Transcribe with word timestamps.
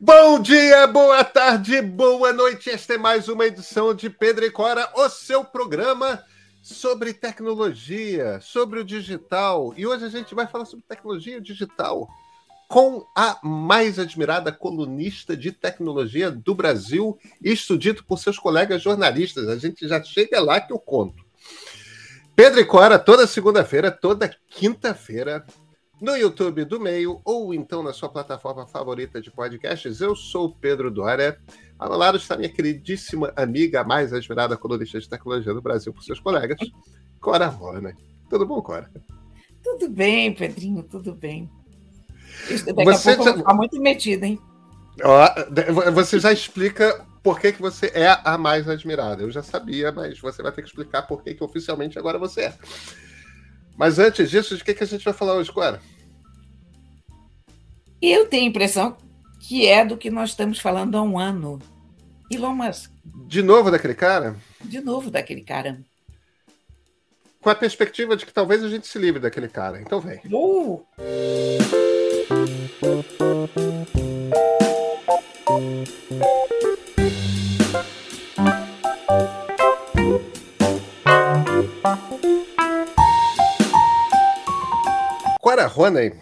Bom 0.00 0.40
dia, 0.40 0.88
boa 0.88 1.22
tarde, 1.22 1.80
boa 1.80 2.32
noite. 2.32 2.68
Esta 2.68 2.94
é 2.94 2.98
mais 2.98 3.28
uma 3.28 3.46
edição 3.46 3.94
de 3.94 4.10
Pedro 4.10 4.44
e 4.44 4.50
Cora, 4.50 4.90
o 4.96 5.08
seu 5.08 5.44
programa 5.44 6.24
sobre 6.60 7.14
tecnologia, 7.14 8.40
sobre 8.40 8.80
o 8.80 8.84
digital. 8.84 9.72
E 9.76 9.86
hoje 9.86 10.04
a 10.04 10.08
gente 10.08 10.34
vai 10.34 10.48
falar 10.48 10.64
sobre 10.64 10.84
tecnologia 10.88 11.40
digital 11.40 12.08
com 12.68 13.06
a 13.16 13.38
mais 13.42 14.00
admirada 14.00 14.50
colunista 14.50 15.36
de 15.36 15.52
tecnologia 15.52 16.28
do 16.28 16.56
Brasil, 16.56 17.16
isto 17.40 17.78
dito 17.78 18.04
por 18.04 18.18
seus 18.18 18.36
colegas 18.36 18.82
jornalistas. 18.82 19.48
A 19.48 19.56
gente 19.56 19.86
já 19.86 20.02
chega 20.02 20.40
lá 20.40 20.60
que 20.60 20.72
eu 20.72 20.78
conto. 20.78 21.24
Pedro 22.34 22.58
e 22.58 22.64
Cora, 22.64 22.98
toda 22.98 23.28
segunda-feira, 23.28 23.92
toda 23.92 24.34
quinta-feira, 24.48 25.46
no 26.00 26.16
YouTube 26.16 26.64
do 26.64 26.80
Meio 26.80 27.20
ou 27.24 27.54
então 27.54 27.82
na 27.82 27.92
sua 27.92 28.08
plataforma 28.08 28.66
favorita 28.66 29.20
de 29.20 29.30
podcasts. 29.30 30.00
Eu 30.00 30.14
sou 30.14 30.46
o 30.46 30.54
Pedro 30.54 30.90
Dória. 30.90 31.38
Ao 31.78 31.88
meu 31.88 31.98
lado 31.98 32.18
está 32.18 32.36
minha 32.36 32.48
queridíssima 32.48 33.32
amiga, 33.36 33.80
a 33.80 33.84
mais 33.84 34.12
admirada 34.12 34.56
colunista 34.56 34.98
de 34.98 35.08
tecnologia 35.08 35.54
do 35.54 35.62
Brasil 35.62 35.92
por 35.92 36.02
seus 36.02 36.20
colegas, 36.20 36.58
Cora 37.20 37.46
Rona. 37.46 37.96
Tudo 38.28 38.46
bom, 38.46 38.60
Cora? 38.62 38.90
Tudo 39.62 39.88
bem, 39.88 40.34
Pedrinho, 40.34 40.82
tudo 40.82 41.14
bem. 41.14 41.50
Daqui 42.64 42.84
você 42.84 43.10
a 43.10 43.16
pouco 43.16 43.30
já... 43.30 43.36
ficar 43.38 43.54
muito 43.54 43.80
metida, 43.80 44.26
hein? 44.26 44.38
Ó, 45.02 45.90
você 45.92 46.20
já 46.20 46.32
explica 46.32 47.04
por 47.22 47.40
que, 47.40 47.52
que 47.52 47.62
você 47.62 47.90
é 47.94 48.20
a 48.22 48.36
mais 48.36 48.68
admirada. 48.68 49.22
Eu 49.22 49.30
já 49.30 49.42
sabia, 49.42 49.90
mas 49.90 50.20
você 50.20 50.42
vai 50.42 50.52
ter 50.52 50.62
que 50.62 50.68
explicar 50.68 51.02
por 51.02 51.22
que, 51.22 51.34
que 51.34 51.42
oficialmente 51.42 51.98
agora 51.98 52.18
você 52.18 52.42
é. 52.42 52.54
Mas 53.76 53.98
antes 53.98 54.30
disso, 54.30 54.56
de 54.56 54.62
que, 54.62 54.74
que 54.74 54.84
a 54.84 54.86
gente 54.86 55.04
vai 55.04 55.14
falar 55.14 55.34
hoje, 55.34 55.50
Clara? 58.04 58.20
Eu 58.20 58.26
tenho 58.26 58.44
a 58.44 58.48
impressão 58.48 58.96
que 59.40 59.66
é 59.66 59.84
do 59.84 59.96
que 59.96 60.10
nós 60.10 60.30
estamos 60.30 60.58
falando 60.58 60.96
há 60.96 61.02
um 61.02 61.18
ano. 61.18 61.58
Elon 62.30 62.54
Musk. 62.54 62.90
De 63.26 63.42
novo 63.42 63.70
daquele 63.70 63.94
cara? 63.94 64.36
De 64.62 64.80
novo 64.80 65.10
daquele 65.10 65.40
cara. 65.40 65.80
Com 67.40 67.50
a 67.50 67.54
perspectiva 67.54 68.16
de 68.16 68.26
que 68.26 68.32
talvez 68.32 68.62
a 68.62 68.68
gente 68.68 68.86
se 68.86 68.98
livre 68.98 69.20
daquele 69.20 69.48
cara. 69.48 69.80
Então 69.80 70.00
vem. 70.00 70.20
Uh! 70.30 70.84
Cora 85.40 85.66
Roney 85.66 86.14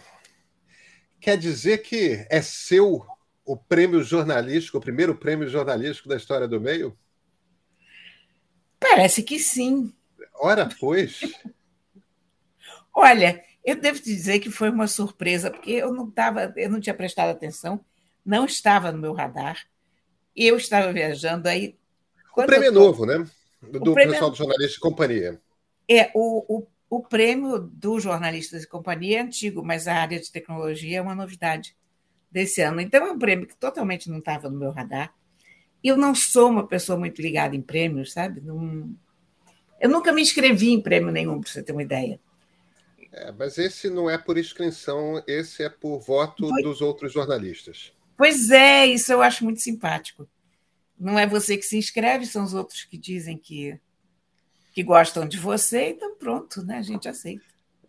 quer 1.23 1.39
dizer 1.39 1.79
que 1.79 2.27
é 2.29 2.43
seu 2.43 3.07
o 3.45 3.57
prêmio 3.57 4.03
jornalístico, 4.03 4.79
o 4.79 4.81
primeiro 4.81 5.15
prêmio 5.15 5.49
jornalístico 5.49 6.09
da 6.09 6.17
história 6.17 6.49
do 6.49 6.61
meio? 6.61 6.99
Parece 8.79 9.23
que 9.23 9.39
sim. 9.39 9.95
Ora, 10.35 10.69
pois. 10.81 11.21
Olha, 12.93 13.43
eu 13.65 13.77
devo 13.77 13.99
te 14.01 14.05
dizer 14.07 14.41
que 14.41 14.51
foi 14.51 14.69
uma 14.69 14.89
surpresa, 14.89 15.51
porque 15.51 15.71
eu 15.71 15.93
não 15.93 16.11
tava, 16.11 16.53
eu 16.57 16.69
não 16.69 16.81
tinha 16.81 16.95
prestado 16.95 17.31
atenção, 17.31 17.81
não 18.27 18.45
estava 18.45 18.91
no 18.91 18.99
meu 18.99 19.13
radar. 19.13 19.65
Eu 20.35 20.57
estava 20.57 20.93
viajando 20.93 21.49
aí. 21.49 21.77
O 22.37 22.45
prêmio 22.45 22.69
é 22.69 22.73
tô... 22.73 22.81
novo, 22.81 23.07
né? 23.07 23.25
Do 23.63 23.95
prêmio... 23.95 24.13
pessoal 24.13 24.31
do 24.31 24.37
Jornalista 24.37 24.75
de 24.75 24.81
Companhia. 24.81 25.41
É, 25.89 26.11
o, 26.15 26.59
o 26.59 26.67
o 26.93 27.01
prêmio 27.01 27.59
do 27.59 27.99
Jornalistas 27.99 28.65
e 28.65 28.69
Companhia 28.69 29.21
é 29.21 29.23
antigo, 29.23 29.65
mas 29.65 29.89
a 29.89 29.95
área 29.95 30.21
de 30.21 30.31
tecnologia 30.31 30.99
é 30.99 31.01
uma 31.01 31.15
novidade 31.15 31.75
desse 32.31 32.61
ano. 32.61 32.83
Então, 32.83 33.07
é 33.07 33.11
um 33.11 33.19
prêmio 33.19 33.47
que 33.47 33.57
totalmente 33.57 34.11
não 34.11 34.19
estava 34.19 34.51
no 34.51 34.59
meu 34.59 34.71
radar. 34.71 35.11
Eu 35.83 35.97
não 35.97 36.15
sou 36.15 36.51
uma 36.51 36.69
pessoa 36.69 36.99
muito 36.99 37.23
ligada 37.23 37.57
em 37.57 37.63
prêmios, 37.63 38.13
sabe? 38.13 38.43
Não... 38.43 38.95
Eu 39.81 39.89
nunca 39.89 40.13
me 40.13 40.21
inscrevi 40.21 40.71
em 40.71 40.83
prêmio 40.83 41.11
nenhum, 41.11 41.41
para 41.41 41.51
você 41.51 41.63
ter 41.63 41.73
uma 41.73 41.83
ideia. 41.83 42.21
É, 43.11 43.33
mas 43.33 43.57
esse 43.57 43.89
não 43.89 44.11
é 44.11 44.19
por 44.19 44.37
inscrição, 44.37 45.25
esse 45.27 45.63
é 45.63 45.71
por 45.71 45.99
voto 45.99 46.47
dos 46.63 46.83
outros 46.83 47.11
jornalistas. 47.11 47.91
Pois 48.19 48.51
é, 48.51 48.85
isso 48.85 49.11
eu 49.11 49.23
acho 49.23 49.45
muito 49.45 49.63
simpático. 49.63 50.29
Não 51.01 51.19
é 51.19 51.27
você 51.27 51.57
que 51.57 51.65
se 51.65 51.79
inscreve, 51.79 52.27
são 52.27 52.45
os 52.45 52.53
outros 52.53 52.85
que 52.85 52.99
dizem 52.99 53.39
que 53.39 53.81
que 54.73 54.83
gostam 54.83 55.27
de 55.27 55.39
você, 55.39 55.91
então 55.91 56.17
pronto, 56.17 56.65
né? 56.65 56.79
A 56.79 56.83
gente 56.83 57.09
aceita. 57.09 57.45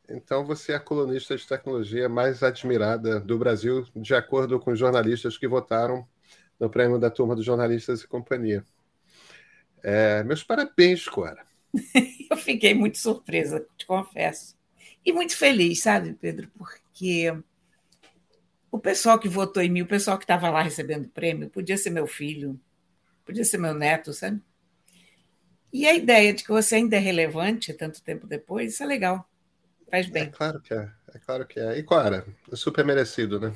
Então 0.09 0.45
você 0.45 0.73
é 0.73 0.75
a 0.75 0.79
colunista 0.79 1.35
de 1.35 1.47
tecnologia 1.47 2.09
mais 2.09 2.43
admirada 2.43 3.19
do 3.19 3.37
Brasil, 3.37 3.87
de 3.95 4.13
acordo 4.13 4.59
com 4.59 4.71
os 4.71 4.79
jornalistas 4.79 5.37
que 5.37 5.47
votaram 5.47 6.05
no 6.59 6.69
prêmio 6.69 6.99
da 6.99 7.09
turma 7.09 7.35
dos 7.35 7.45
jornalistas 7.45 8.01
e 8.01 8.07
companhia. 8.07 8.65
É, 9.81 10.23
meus 10.23 10.43
parabéns, 10.43 11.07
Cora. 11.07 11.45
Eu 12.29 12.37
fiquei 12.37 12.73
muito 12.73 12.97
surpresa, 12.97 13.65
te 13.77 13.85
confesso. 13.85 14.55
E 15.05 15.11
muito 15.11 15.35
feliz, 15.35 15.81
sabe, 15.81 16.13
Pedro? 16.13 16.49
Porque 16.57 17.33
o 18.71 18.79
pessoal 18.79 19.19
que 19.19 19.27
votou 19.27 19.61
em 19.61 19.69
mim, 19.69 19.81
o 19.81 19.87
pessoal 19.87 20.17
que 20.17 20.23
estava 20.23 20.49
lá 20.49 20.61
recebendo 20.61 21.05
o 21.05 21.09
prêmio, 21.09 21.49
podia 21.49 21.77
ser 21.77 21.89
meu 21.89 22.07
filho, 22.07 22.59
podia 23.25 23.43
ser 23.43 23.57
meu 23.57 23.73
neto, 23.73 24.13
sabe? 24.13 24.41
E 25.73 25.87
a 25.87 25.95
ideia 25.95 26.31
de 26.31 26.43
que 26.43 26.51
você 26.51 26.75
ainda 26.75 26.97
é 26.97 26.99
relevante 26.99 27.73
tanto 27.73 28.03
tempo 28.03 28.27
depois, 28.27 28.73
isso 28.73 28.83
é 28.83 28.85
legal. 28.85 29.27
Faz 29.89 30.07
bem. 30.07 30.23
É 30.23 30.27
claro 30.27 30.61
que 30.61 30.71
é. 30.71 30.91
É 31.11 31.17
claro 31.17 31.47
que 31.47 31.59
é. 31.59 31.79
E 31.79 31.83
Clara, 31.83 32.27
é 32.51 32.55
super 32.55 32.85
merecido, 32.85 33.39
né? 33.39 33.55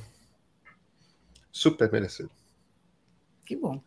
Super 1.51 1.91
merecido. 1.91 2.31
Que 3.45 3.55
bom. 3.55 3.79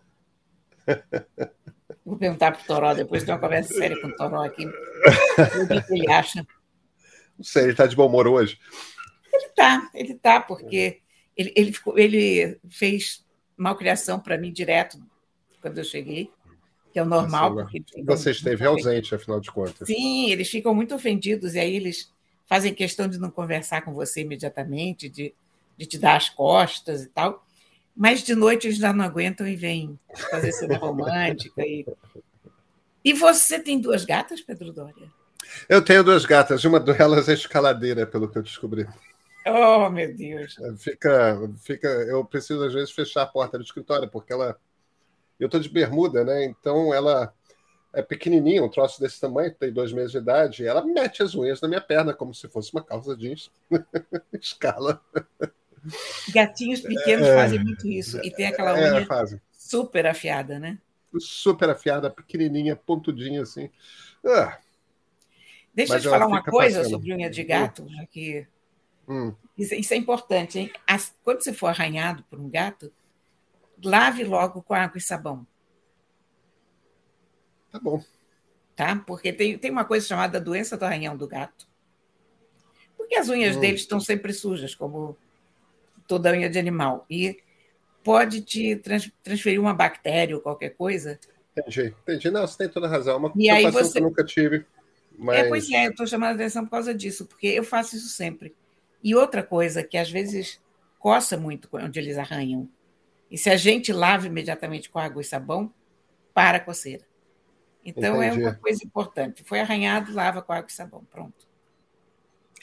Vou 2.06 2.16
perguntar 2.16 2.52
para 2.52 2.62
o 2.62 2.66
Toró 2.66 2.94
depois, 2.94 3.24
tem 3.24 3.34
uma 3.34 3.40
conversa 3.40 3.74
séria 3.74 4.00
com 4.00 4.06
o 4.06 4.16
Toró 4.16 4.44
aqui. 4.44 4.64
O 4.64 5.86
que 5.86 5.94
ele 5.94 6.10
acha? 6.10 6.46
Não 7.36 7.44
sei, 7.44 7.64
ele 7.64 7.72
está 7.72 7.86
de 7.86 7.96
bom 7.96 8.06
humor 8.06 8.28
hoje. 8.28 8.58
Ele 9.32 9.46
está, 9.46 9.90
ele 9.92 10.12
está, 10.12 10.40
porque 10.40 11.00
ele, 11.36 11.52
ele, 11.56 11.72
ficou, 11.72 11.98
ele 11.98 12.58
fez 12.68 13.24
malcriação 13.56 14.20
para 14.20 14.38
mim 14.38 14.52
direto 14.52 15.00
quando 15.60 15.78
eu 15.78 15.84
cheguei 15.84 16.30
que 16.92 16.98
é 16.98 17.02
o 17.02 17.06
normal. 17.06 17.54
Porque 17.54 17.82
Você 18.04 18.30
esteve 18.30 18.64
ausente, 18.64 19.14
afinal 19.14 19.40
de 19.40 19.50
contas. 19.50 19.86
Sim, 19.86 20.30
eles 20.30 20.48
ficam 20.48 20.74
muito 20.74 20.94
ofendidos, 20.94 21.54
e 21.54 21.58
aí 21.58 21.74
eles 21.74 22.12
fazem 22.46 22.74
questão 22.74 23.08
de 23.08 23.18
não 23.18 23.30
conversar 23.30 23.82
com 23.82 23.92
você 23.92 24.22
imediatamente, 24.22 25.08
de, 25.08 25.32
de 25.76 25.86
te 25.86 25.98
dar 25.98 26.16
as 26.16 26.28
costas 26.28 27.04
e 27.04 27.08
tal. 27.08 27.46
Mas 27.96 28.22
de 28.22 28.34
noite 28.34 28.66
eles 28.66 28.78
já 28.78 28.92
não 28.92 29.04
aguentam 29.04 29.46
e 29.46 29.54
vêm 29.54 29.98
fazer 30.30 30.52
cena 30.52 30.76
romântica. 30.78 31.62
E... 31.62 31.86
e 33.04 33.12
você 33.12 33.60
tem 33.60 33.80
duas 33.80 34.04
gatas, 34.04 34.40
Pedro 34.40 34.72
Dória? 34.72 35.08
Eu 35.68 35.82
tenho 35.82 36.04
duas 36.04 36.24
gatas, 36.24 36.64
uma 36.64 36.80
delas 36.80 37.28
é 37.28 37.34
escaladeira, 37.34 38.06
pelo 38.06 38.28
que 38.28 38.38
eu 38.38 38.42
descobri. 38.42 38.86
Oh, 39.46 39.88
meu 39.88 40.14
Deus. 40.14 40.56
Fica, 40.78 41.50
fica. 41.62 41.88
Eu 41.88 42.24
preciso, 42.24 42.62
às 42.64 42.74
vezes, 42.74 42.90
fechar 42.90 43.22
a 43.22 43.26
porta 43.26 43.56
do 43.56 43.64
escritório, 43.64 44.08
porque 44.08 44.32
ela 44.32 44.56
eu 45.40 45.48
tô 45.48 45.58
de 45.58 45.68
bermuda, 45.68 46.24
né? 46.24 46.44
Então 46.44 46.92
ela 46.92 47.32
é 47.92 48.02
pequenininha, 48.02 48.62
um 48.62 48.68
troço 48.68 49.00
desse 49.00 49.20
tamanho, 49.20 49.54
tem 49.54 49.72
dois 49.72 49.92
meses 49.92 50.12
de 50.12 50.18
idade, 50.18 50.62
e 50.62 50.66
ela 50.66 50.84
mete 50.84 51.22
as 51.22 51.34
unhas 51.34 51.60
na 51.60 51.68
minha 51.68 51.80
perna 51.80 52.14
como 52.14 52.32
se 52.32 52.48
fosse 52.48 52.72
uma 52.72 52.82
calça 52.82 53.16
jeans. 53.16 53.50
Escala. 54.40 55.00
Gatinhos 56.32 56.80
pequenos 56.82 57.26
é, 57.26 57.34
fazem 57.34 57.58
muito 57.58 57.88
isso. 57.88 58.18
E 58.24 58.30
tem 58.30 58.46
aquela 58.46 58.78
é, 58.78 58.92
unha 58.92 59.00
é, 59.02 59.40
super 59.52 60.06
afiada, 60.06 60.58
né? 60.58 60.78
Super 61.18 61.70
afiada, 61.70 62.10
pequenininha, 62.10 62.76
pontudinha 62.76 63.42
assim. 63.42 63.70
Ah, 64.24 64.58
Deixa 65.74 65.94
eu 65.96 66.00
te 66.00 66.08
falar 66.08 66.26
uma 66.26 66.42
coisa 66.42 66.78
passando. 66.78 66.92
sobre 66.92 67.14
unha 67.14 67.30
de 67.30 67.44
gato, 67.44 67.86
já 67.88 68.04
que 68.06 68.46
hum. 69.08 69.32
isso, 69.56 69.94
é 69.94 69.96
importante, 69.96 70.58
hein? 70.58 70.72
Quando 71.22 71.42
você 71.42 71.52
for 71.52 71.68
arranhado 71.68 72.24
por 72.24 72.38
um 72.40 72.48
gato, 72.48 72.92
lave 73.84 74.24
logo 74.24 74.62
com 74.62 74.74
água 74.74 74.98
e 74.98 75.00
sabão. 75.00 75.46
Tá 77.70 77.78
bom. 77.78 78.02
Tá? 78.74 78.96
Porque 79.06 79.32
tem, 79.32 79.58
tem 79.58 79.70
uma 79.70 79.84
coisa 79.84 80.06
chamada 80.06 80.40
doença 80.40 80.76
do 80.76 80.84
arranhão 80.84 81.16
do 81.16 81.28
gato. 81.28 81.68
Porque 82.96 83.14
as 83.14 83.28
unhas 83.28 83.56
hum. 83.56 83.60
deles 83.60 83.80
estão 83.82 84.00
sempre 84.00 84.32
sujas, 84.32 84.74
como 84.74 85.16
toda 86.06 86.32
unha 86.32 86.50
de 86.50 86.58
animal. 86.58 87.04
E 87.08 87.38
pode 88.02 88.40
te 88.42 88.76
trans, 88.76 89.10
transferir 89.22 89.60
uma 89.60 89.74
bactéria 89.74 90.34
ou 90.34 90.42
qualquer 90.42 90.70
coisa. 90.70 91.18
Entendi, 91.56 91.94
entendi. 92.02 92.30
Não, 92.30 92.46
você 92.46 92.58
tem 92.58 92.68
toda 92.68 92.86
a 92.86 92.90
razão. 92.90 93.18
Uma 93.18 93.32
e 93.36 93.50
aí 93.50 93.70
você... 93.70 93.92
que 93.92 93.98
eu 93.98 94.02
nunca 94.02 94.24
tive. 94.24 94.66
Mas... 95.18 95.38
É, 95.38 95.48
pois 95.48 95.70
é, 95.70 95.86
eu 95.86 95.90
estou 95.90 96.06
chamando 96.06 96.32
a 96.32 96.34
atenção 96.34 96.64
por 96.64 96.70
causa 96.70 96.94
disso, 96.94 97.26
porque 97.26 97.46
eu 97.46 97.62
faço 97.62 97.96
isso 97.96 98.08
sempre. 98.08 98.54
E 99.02 99.14
outra 99.14 99.42
coisa 99.42 99.82
que 99.82 99.96
às 99.96 100.10
vezes 100.10 100.60
coça 100.98 101.36
muito 101.36 101.68
onde 101.72 101.98
eles 101.98 102.16
arranham. 102.16 102.68
E 103.30 103.38
se 103.38 103.48
a 103.48 103.56
gente 103.56 103.92
lava 103.92 104.26
imediatamente 104.26 104.90
com 104.90 104.98
água 104.98 105.22
e 105.22 105.24
sabão, 105.24 105.72
para 106.34 106.58
a 106.58 106.60
coceira. 106.60 107.04
Então 107.84 108.22
Entendi. 108.22 108.42
é 108.42 108.48
uma 108.48 108.54
coisa 108.54 108.84
importante. 108.84 109.44
Foi 109.44 109.60
arranhado, 109.60 110.12
lava 110.12 110.42
com 110.42 110.52
água 110.52 110.68
e 110.68 110.72
sabão. 110.72 111.04
Pronto. 111.10 111.48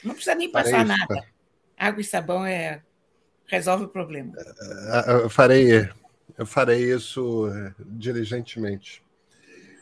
Não 0.04 0.14
precisa 0.14 0.34
nem 0.34 0.50
passar 0.50 0.84
nada. 0.84 1.24
Água 1.76 2.00
e 2.00 2.04
sabão 2.04 2.44
é 2.44 2.82
resolve 3.46 3.84
o 3.84 3.88
problema. 3.88 4.34
Eu 5.06 5.30
farei, 5.30 5.88
eu 6.36 6.46
farei 6.46 6.92
isso 6.94 7.46
diligentemente. 7.80 9.02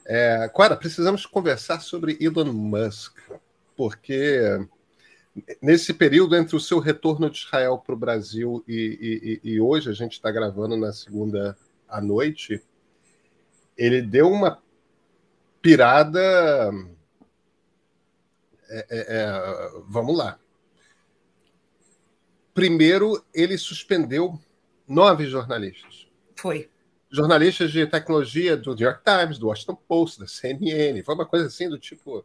É, 0.06 0.48
Cora, 0.48 0.76
precisamos 0.76 1.26
conversar 1.26 1.80
sobre 1.80 2.16
Elon 2.20 2.52
Musk, 2.52 3.18
porque 3.76 4.40
nesse 5.60 5.92
período 5.92 6.36
entre 6.36 6.56
o 6.56 6.60
seu 6.60 6.78
retorno 6.78 7.28
de 7.28 7.38
Israel 7.38 7.78
para 7.78 7.94
o 7.94 7.98
Brasil 7.98 8.64
e, 8.66 9.40
e, 9.42 9.50
e, 9.52 9.60
hoje, 9.60 9.90
a 9.90 9.92
gente 9.92 10.12
está 10.12 10.30
gravando 10.30 10.76
na 10.76 10.92
segunda 10.92 11.56
à 11.88 12.00
noite, 12.00 12.62
ele 13.76 14.00
deu 14.02 14.30
uma 14.30 14.62
pirada. 15.60 16.72
É, 18.68 18.86
é, 18.88 19.06
é, 19.08 19.82
vamos 19.88 20.16
lá. 20.16 20.38
Primeiro, 22.54 23.22
ele 23.34 23.58
suspendeu 23.58 24.40
nove 24.88 25.26
jornalistas. 25.26 26.08
Foi. 26.34 26.70
Jornalistas 27.10 27.70
de 27.70 27.86
tecnologia 27.86 28.56
do 28.56 28.74
New 28.74 28.84
York 28.84 29.02
Times, 29.04 29.38
do 29.38 29.48
Washington 29.48 29.76
Post, 29.86 30.20
da 30.20 30.26
CNN. 30.26 31.02
Foi 31.02 31.14
uma 31.14 31.26
coisa 31.26 31.46
assim 31.46 31.68
do 31.68 31.78
tipo. 31.78 32.24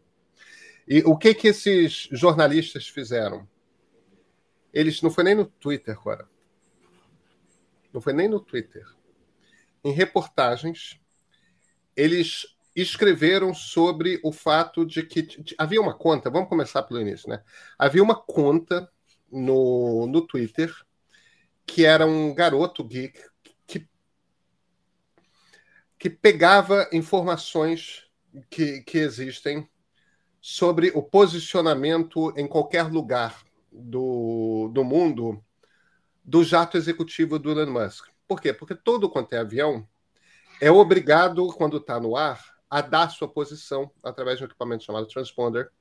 E 0.87 0.99
o 1.05 1.17
que 1.17 1.33
que 1.33 1.47
esses 1.47 2.09
jornalistas 2.11 2.87
fizeram? 2.87 3.47
Eles 4.73 5.01
não 5.01 5.11
foi 5.11 5.23
nem 5.23 5.35
no 5.35 5.45
Twitter, 5.45 5.97
agora. 5.97 6.27
Não 7.93 8.01
foi 8.01 8.13
nem 8.13 8.27
no 8.27 8.39
Twitter. 8.39 8.85
Em 9.83 9.91
reportagens, 9.91 10.99
eles 11.95 12.45
escreveram 12.75 13.53
sobre 13.53 14.19
o 14.23 14.31
fato 14.31 14.85
de 14.85 15.03
que 15.03 15.27
havia 15.57 15.81
uma 15.81 15.93
conta, 15.93 16.29
vamos 16.29 16.47
começar 16.47 16.83
pelo 16.83 17.01
início, 17.01 17.29
né? 17.29 17.43
Havia 17.77 18.01
uma 18.01 18.15
conta 18.15 18.89
no, 19.29 20.07
no 20.07 20.25
Twitter 20.25 20.73
que 21.65 21.85
era 21.85 22.05
um 22.05 22.33
garoto 22.33 22.83
geek 22.83 23.19
que, 23.67 23.87
que 25.97 26.09
pegava 26.09 26.89
informações 26.91 28.09
que, 28.49 28.81
que 28.81 28.97
existem 28.97 29.69
sobre 30.41 30.91
o 30.95 31.03
posicionamento 31.03 32.33
em 32.35 32.47
qualquer 32.47 32.91
lugar 32.91 33.39
do, 33.71 34.69
do 34.73 34.83
mundo 34.83 35.41
do 36.25 36.43
jato 36.43 36.77
executivo 36.77 37.38
do 37.38 37.51
Elon 37.51 37.71
Musk. 37.71 38.07
Por 38.27 38.41
quê? 38.41 38.51
Porque 38.51 38.75
todo 38.75 39.09
quanto 39.09 39.33
é 39.33 39.38
avião 39.38 39.88
é 40.59 40.69
obrigado, 40.71 41.47
quando 41.47 41.77
está 41.77 41.99
no 41.99 42.15
ar, 42.15 42.39
a 42.69 42.81
dar 42.81 43.09
sua 43.09 43.27
posição 43.27 43.91
através 44.03 44.38
de 44.38 44.43
um 44.43 44.47
equipamento 44.47 44.83
chamado 44.83 45.07
transponder, 45.07 45.71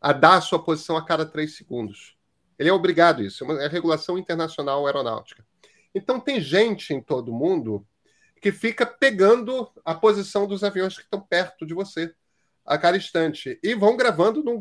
a 0.00 0.12
dar 0.12 0.40
sua 0.40 0.62
posição 0.62 0.96
a 0.96 1.04
cada 1.04 1.26
três 1.26 1.56
segundos. 1.56 2.16
Ele 2.56 2.68
é 2.68 2.72
obrigado 2.72 3.20
a 3.20 3.24
isso, 3.24 3.44
é, 3.44 3.64
é 3.64 3.68
regulação 3.68 4.16
internacional 4.16 4.86
aeronáutica. 4.86 5.44
Então 5.92 6.20
tem 6.20 6.40
gente 6.40 6.94
em 6.94 7.00
todo 7.00 7.32
mundo 7.32 7.84
que 8.40 8.52
fica 8.52 8.86
pegando 8.86 9.68
a 9.84 9.94
posição 9.94 10.46
dos 10.46 10.62
aviões 10.62 10.96
que 10.96 11.02
estão 11.02 11.20
perto 11.20 11.66
de 11.66 11.74
você 11.74 12.14
a 12.68 12.78
cada 12.78 12.96
instante 12.96 13.58
e 13.62 13.74
vão 13.74 13.96
gravando 13.96 14.44
num 14.44 14.60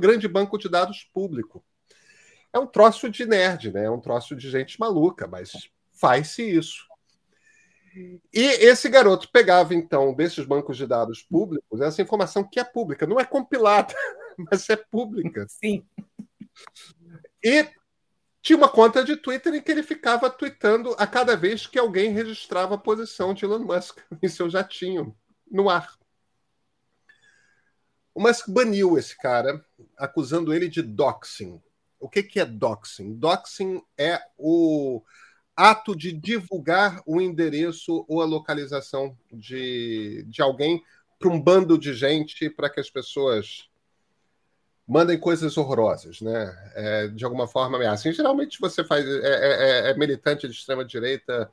grande 0.00 0.26
banco 0.26 0.58
de 0.58 0.68
dados 0.68 1.08
público. 1.14 1.64
É 2.52 2.58
um 2.58 2.66
troço 2.66 3.08
de 3.08 3.24
nerd, 3.24 3.72
né? 3.72 3.84
É 3.84 3.90
um 3.90 4.00
troço 4.00 4.34
de 4.34 4.50
gente 4.50 4.78
maluca, 4.80 5.26
mas 5.26 5.70
faz-se 5.92 6.42
isso. 6.42 6.86
E 8.32 8.44
esse 8.64 8.88
garoto 8.88 9.28
pegava, 9.32 9.74
então, 9.74 10.14
desses 10.14 10.44
bancos 10.44 10.76
de 10.76 10.86
dados 10.86 11.22
públicos, 11.22 11.80
essa 11.80 12.02
informação 12.02 12.44
que 12.44 12.60
é 12.60 12.64
pública, 12.64 13.06
não 13.06 13.18
é 13.18 13.24
compilada, 13.24 13.94
mas 14.50 14.68
é 14.68 14.76
pública. 14.76 15.46
Sim. 15.48 15.84
E 17.42 17.66
tinha 18.42 18.56
uma 18.56 18.68
conta 18.68 19.04
de 19.04 19.16
Twitter 19.16 19.54
em 19.54 19.62
que 19.62 19.70
ele 19.70 19.82
ficava 19.82 20.30
tweetando 20.30 20.94
a 20.98 21.06
cada 21.06 21.36
vez 21.36 21.66
que 21.66 21.78
alguém 21.78 22.12
registrava 22.12 22.74
a 22.74 22.78
posição 22.78 23.34
de 23.34 23.44
Elon 23.44 23.60
Musk 23.60 23.98
em 24.22 24.28
seu 24.28 24.48
jatinho 24.48 25.16
no 25.50 25.68
ar. 25.68 25.98
O 28.18 28.20
Musk 28.20 28.48
baniu 28.48 28.98
esse 28.98 29.16
cara, 29.16 29.64
acusando 29.96 30.52
ele 30.52 30.68
de 30.68 30.82
doxing. 30.82 31.62
O 32.00 32.08
que, 32.08 32.20
que 32.20 32.40
é 32.40 32.44
doxing? 32.44 33.14
Doxing 33.14 33.80
é 33.96 34.20
o 34.36 35.00
ato 35.54 35.94
de 35.94 36.10
divulgar 36.10 37.00
o 37.06 37.20
endereço 37.20 38.04
ou 38.08 38.20
a 38.20 38.24
localização 38.24 39.16
de, 39.32 40.24
de 40.26 40.42
alguém 40.42 40.82
para 41.16 41.28
um 41.28 41.40
bando 41.40 41.78
de 41.78 41.94
gente 41.94 42.50
para 42.50 42.68
que 42.68 42.80
as 42.80 42.90
pessoas 42.90 43.70
mandem 44.84 45.16
coisas 45.16 45.56
horrorosas, 45.56 46.20
né? 46.20 46.72
É, 46.74 47.06
de 47.06 47.24
alguma 47.24 47.46
forma 47.46 47.76
ameaçam. 47.76 48.10
Geralmente 48.10 48.58
você 48.60 48.82
faz 48.82 49.06
é, 49.06 49.20
é, 49.20 49.90
é, 49.90 49.90
é 49.90 49.96
militante 49.96 50.48
de 50.48 50.54
extrema 50.54 50.84
direita 50.84 51.48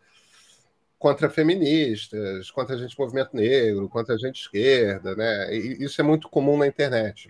contra 1.05 1.29
feministas, 1.29 2.49
contra 2.49 2.73
a 2.73 2.79
gente 2.79 2.97
movimento 2.97 3.35
negro, 3.35 3.87
contra 3.87 4.15
a 4.15 4.17
gente 4.17 4.41
esquerda, 4.41 5.15
né? 5.15 5.55
E 5.55 5.83
isso 5.83 6.01
é 6.01 6.03
muito 6.03 6.27
comum 6.27 6.57
na 6.57 6.65
internet. 6.65 7.29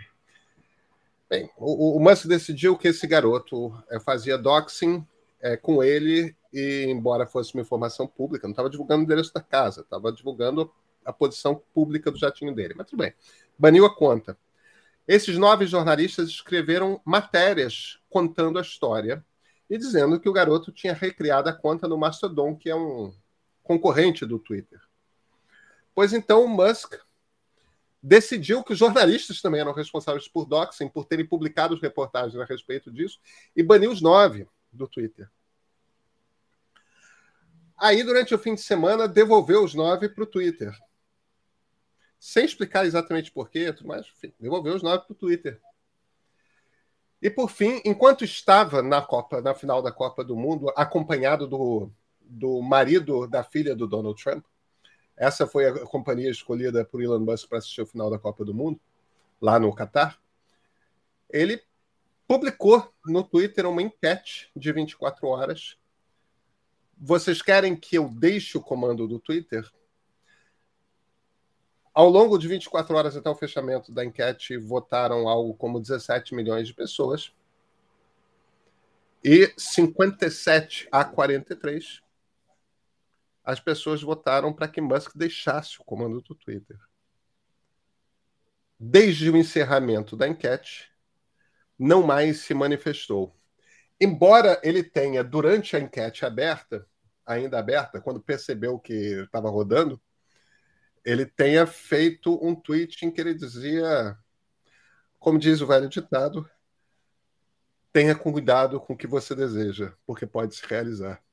Bem, 1.30 1.50
o, 1.58 1.98
o 1.98 2.00
Musk 2.00 2.26
decidiu 2.26 2.78
que 2.78 2.88
esse 2.88 3.06
garoto 3.06 3.78
é, 3.90 4.00
fazia 4.00 4.38
doxing 4.38 5.06
é, 5.42 5.58
com 5.58 5.84
ele 5.84 6.34
e, 6.54 6.86
embora 6.88 7.28
fosse 7.28 7.54
uma 7.54 7.64
informação 7.64 8.08
pública, 8.08 8.48
não 8.48 8.54
estava 8.54 8.70
divulgando 8.70 9.02
o 9.02 9.04
endereço 9.04 9.34
da 9.34 9.42
casa, 9.42 9.82
estava 9.82 10.10
divulgando 10.10 10.72
a 11.04 11.12
posição 11.12 11.62
pública 11.74 12.10
do 12.10 12.18
jatinho 12.18 12.56
dele. 12.56 12.76
Mas 12.78 12.88
tudo 12.88 13.00
bem, 13.00 13.14
baniu 13.60 13.86
a 13.86 13.94
conta. 13.94 14.38
Esses 15.06 15.38
nove 15.38 15.66
jornalistas 15.66 16.30
escreveram 16.30 17.02
matérias 17.04 18.00
contando 18.10 18.58
a 18.58 18.62
história 18.62 19.22
e 19.70 19.78
dizendo 19.78 20.18
que 20.18 20.30
o 20.30 20.34
garoto 20.34 20.72
tinha 20.72 20.94
recriado 20.94 21.50
a 21.50 21.54
conta 21.54 21.90
no 21.90 21.98
Mastodon, 21.98 22.56
que 22.56 22.70
é 22.70 22.76
um 22.76 23.12
concorrente 23.66 24.26
do 24.26 24.40
Twitter. 24.40 24.80
Pois 25.94 26.14
então 26.14 26.46
o 26.46 26.48
Musk 26.48 26.94
decidiu 28.02 28.64
que 28.64 28.72
os 28.72 28.80
jornalistas 28.80 29.42
também 29.42 29.60
eram 29.60 29.74
responsáveis 29.74 30.28
por 30.28 30.46
doxing, 30.46 30.88
por 30.88 31.06
terem 31.06 31.26
publicado 31.26 31.78
reportagens 31.78 32.40
a 32.40 32.46
respeito 32.46 32.92
disso, 32.92 33.20
e 33.56 33.62
baniu 33.62 33.92
os 33.92 34.02
nove 34.02 34.48
do 34.72 34.88
Twitter. 34.88 35.30
Aí, 37.78 38.04
durante 38.04 38.34
o 38.34 38.40
fim 38.40 38.56
de 38.56 38.62
semana, 38.62 39.08
devolveu 39.08 39.64
os 39.64 39.74
nove 39.74 40.08
para 40.08 40.24
o 40.24 40.28
Twitter 40.28 40.74
sem 42.26 42.44
explicar 42.44 42.88
exatamente 42.88 43.32
porquê, 43.32 43.72
mas 43.84 44.08
enfim, 44.08 44.34
devolveu 44.40 44.74
os 44.74 44.82
nove 44.82 45.06
para 45.06 45.14
o 45.14 45.16
Twitter. 45.16 45.62
E 47.22 47.30
por 47.30 47.52
fim, 47.52 47.80
enquanto 47.86 48.26
estava 48.26 48.82
na 48.82 49.00
Copa, 49.00 49.42
na 49.42 49.54
final 49.54 49.80
da 49.80 49.92
Copa 49.92 50.24
do 50.24 50.36
Mundo, 50.36 50.74
acompanhado 50.76 51.46
do, 51.48 51.92
do 52.28 52.62
marido 52.62 53.28
da 53.28 53.44
filha 53.44 53.76
do 53.76 53.88
Donald 53.88 54.22
Trump, 54.22 54.46
essa 55.18 55.48
foi 55.48 55.66
a 55.66 55.86
companhia 55.86 56.30
escolhida 56.30 56.84
por 56.84 57.02
Elon 57.02 57.20
Musk 57.20 57.48
para 57.48 57.60
assistir 57.60 57.82
o 57.82 57.86
final 57.86 58.10
da 58.10 58.20
Copa 58.20 58.44
do 58.44 58.54
Mundo, 58.54 58.80
lá 59.42 59.58
no 59.58 59.74
Catar. 59.74 60.20
Ele 61.30 61.62
publicou 62.28 62.94
no 63.06 63.24
Twitter 63.24 63.66
uma 63.66 63.82
enquete 63.82 64.52
de 64.56 64.72
24 64.72 65.28
horas. 65.28 65.78
Vocês 66.98 67.42
querem 67.42 67.76
que 67.76 67.98
eu 67.98 68.10
deixe 68.10 68.58
o 68.58 68.62
comando 68.62 69.08
do 69.08 69.20
Twitter? 69.20 69.70
Ao 71.94 72.10
longo 72.10 72.38
de 72.38 72.48
24 72.50 72.94
horas 72.96 73.16
até 73.16 73.30
o 73.30 73.36
fechamento 73.36 73.92
da 73.94 74.04
enquete, 74.04 74.58
votaram 74.58 75.30
algo 75.30 75.54
como 75.54 75.80
17 75.80 76.36
milhões 76.36 76.68
de 76.68 76.74
pessoas. 76.74 77.32
E 79.24 79.54
57 79.58 80.90
a 80.92 81.06
43, 81.06 82.04
as 83.46 83.60
pessoas 83.60 84.02
votaram 84.02 84.52
para 84.52 84.68
que 84.68 84.82
Musk 84.82 85.12
deixasse 85.16 85.80
o 85.80 85.84
comando 85.84 86.20
do 86.22 86.34
Twitter. 86.34 86.78
Desde 88.80 89.30
o 89.30 89.38
encerramento 89.38 90.18
da 90.18 90.28
enquete, 90.28 90.92
não 91.78 92.02
mais 92.02 92.40
se 92.40 92.54
manifestou. 92.54 93.36
Embora 94.02 94.60
ele 94.64 94.84
tenha, 94.84 95.24
durante 95.24 95.76
a 95.76 95.80
enquete 95.80 96.26
aberta, 96.26 96.86
ainda 97.26 97.60
aberta, 97.60 98.02
quando 98.02 98.20
percebeu 98.20 98.80
que 98.80 98.94
estava 98.94 99.50
rodando, 99.50 100.02
ele 101.04 101.26
tenha 101.26 101.68
feito 101.68 102.40
um 102.44 102.56
tweet 102.56 103.06
em 103.06 103.12
que 103.12 103.22
ele 103.22 103.36
dizia, 103.36 104.18
como 105.20 105.38
diz 105.38 105.62
o 105.62 105.68
velho 105.68 105.88
ditado, 105.88 106.50
tenha 107.94 108.16
cuidado 108.16 108.80
com 108.82 108.94
o 108.94 108.98
que 108.98 109.08
você 109.08 109.36
deseja, 109.36 109.94
porque 110.06 110.26
pode 110.26 110.56
se 110.56 110.66
realizar. 110.66 111.24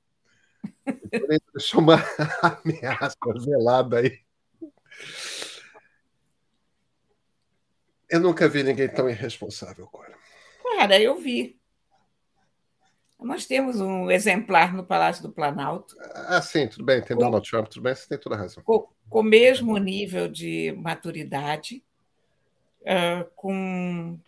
Deixou 1.54 1.80
uma 1.80 1.96
ameaça 2.42 3.16
velada 3.44 3.98
aí. 3.98 4.18
Eu 8.08 8.20
nunca 8.20 8.48
vi 8.48 8.62
ninguém 8.62 8.88
tão 8.88 9.08
irresponsável, 9.08 9.86
Cora. 9.86 10.14
Cara, 10.62 11.00
eu 11.00 11.16
vi. 11.18 11.58
Nós 13.18 13.46
temos 13.46 13.80
um 13.80 14.10
exemplar 14.10 14.74
no 14.74 14.84
Palácio 14.84 15.22
do 15.22 15.30
Planalto. 15.30 15.94
Ah, 16.00 16.42
sim, 16.42 16.66
tudo 16.66 16.84
bem, 16.84 17.00
tem 17.00 17.16
com, 17.16 17.22
Donald 17.22 17.48
Trump, 17.48 17.68
tudo 17.68 17.82
bem, 17.82 17.94
você 17.94 18.08
tem 18.08 18.18
toda 18.18 18.34
a 18.34 18.38
razão. 18.38 18.62
Com, 18.64 18.88
com 19.08 19.20
o 19.20 19.22
mesmo 19.22 19.76
nível 19.78 20.28
de 20.28 20.72
maturidade, 20.76 21.84
uh, 22.80 23.30
com 23.36 24.18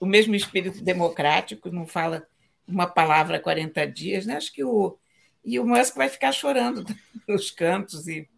o 0.00 0.06
mesmo 0.06 0.34
espírito 0.34 0.82
democrático, 0.82 1.70
não 1.70 1.86
fala 1.86 2.26
uma 2.66 2.86
palavra 2.86 3.36
a 3.36 3.40
40 3.40 3.86
dias, 3.86 4.26
né? 4.26 4.36
Acho 4.36 4.52
que 4.52 4.64
o. 4.64 4.98
E 5.44 5.58
o 5.58 5.66
Musk 5.66 5.96
vai 5.96 6.08
ficar 6.08 6.32
chorando 6.32 6.84
nos 7.28 7.50
cantos 7.50 8.06
e. 8.08 8.28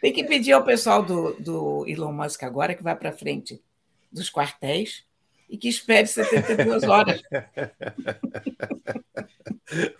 Tem 0.00 0.12
que 0.12 0.22
pedir 0.22 0.52
ao 0.52 0.64
pessoal 0.64 1.02
do, 1.02 1.32
do 1.34 1.84
Elon 1.88 2.12
Musk 2.12 2.44
agora 2.44 2.74
que 2.74 2.82
vá 2.84 2.94
para 2.94 3.12
frente 3.12 3.60
dos 4.12 4.30
quartéis 4.30 5.04
e 5.48 5.56
que 5.56 5.68
espere 5.68 6.06
72 6.06 6.84
horas. 6.84 7.20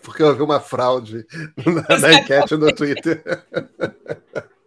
Porque 0.01 0.23
houve 0.23 0.41
uma 0.41 0.59
fraude 0.59 1.25
na, 1.65 1.97
na 1.97 2.13
enquete 2.13 2.55
no 2.55 2.73
Twitter. 2.73 3.23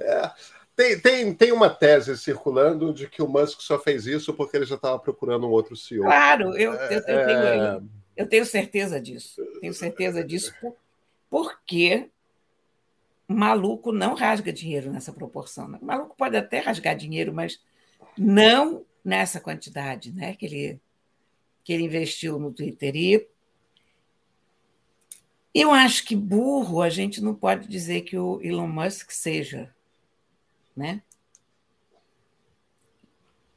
É, 0.00 0.30
tem, 0.74 0.98
tem, 1.00 1.34
tem 1.34 1.52
uma 1.52 1.68
tese 1.68 2.16
circulando 2.16 2.94
de 2.94 3.06
que 3.06 3.20
o 3.20 3.28
Musk 3.28 3.60
só 3.60 3.78
fez 3.78 4.06
isso 4.06 4.32
porque 4.32 4.56
ele 4.56 4.64
já 4.64 4.76
estava 4.76 4.98
procurando 4.98 5.46
um 5.46 5.50
outro 5.50 5.76
CEO. 5.76 6.04
Claro, 6.04 6.56
eu, 6.56 6.72
eu, 6.72 7.00
eu, 7.00 7.02
é... 7.06 7.80
eu 8.16 8.28
tenho 8.28 8.44
certeza 8.44 9.00
disso. 9.00 9.42
Tenho 9.60 9.74
certeza 9.74 10.24
disso 10.24 10.52
porque 11.30 12.10
maluco 13.26 13.92
não 13.92 14.14
rasga 14.14 14.52
dinheiro 14.52 14.90
nessa 14.90 15.12
proporção. 15.12 15.68
Né? 15.68 15.78
Maluco 15.82 16.16
pode 16.16 16.36
até 16.36 16.58
rasgar 16.58 16.96
dinheiro, 16.96 17.32
mas 17.32 17.60
não 18.16 18.84
nessa 19.04 19.40
quantidade 19.40 20.12
né, 20.12 20.34
que, 20.34 20.46
ele, 20.46 20.80
que 21.62 21.72
ele 21.72 21.84
investiu 21.84 22.38
no 22.38 22.52
Twitter. 22.52 22.94
E 22.96 23.26
eu 25.54 25.72
acho 25.72 26.04
que 26.04 26.16
burro 26.16 26.82
a 26.82 26.88
gente 26.88 27.20
não 27.20 27.34
pode 27.34 27.68
dizer 27.68 28.02
que 28.02 28.16
o 28.16 28.40
Elon 28.42 28.68
Musk 28.68 29.10
seja 29.10 29.74
né? 30.76 31.02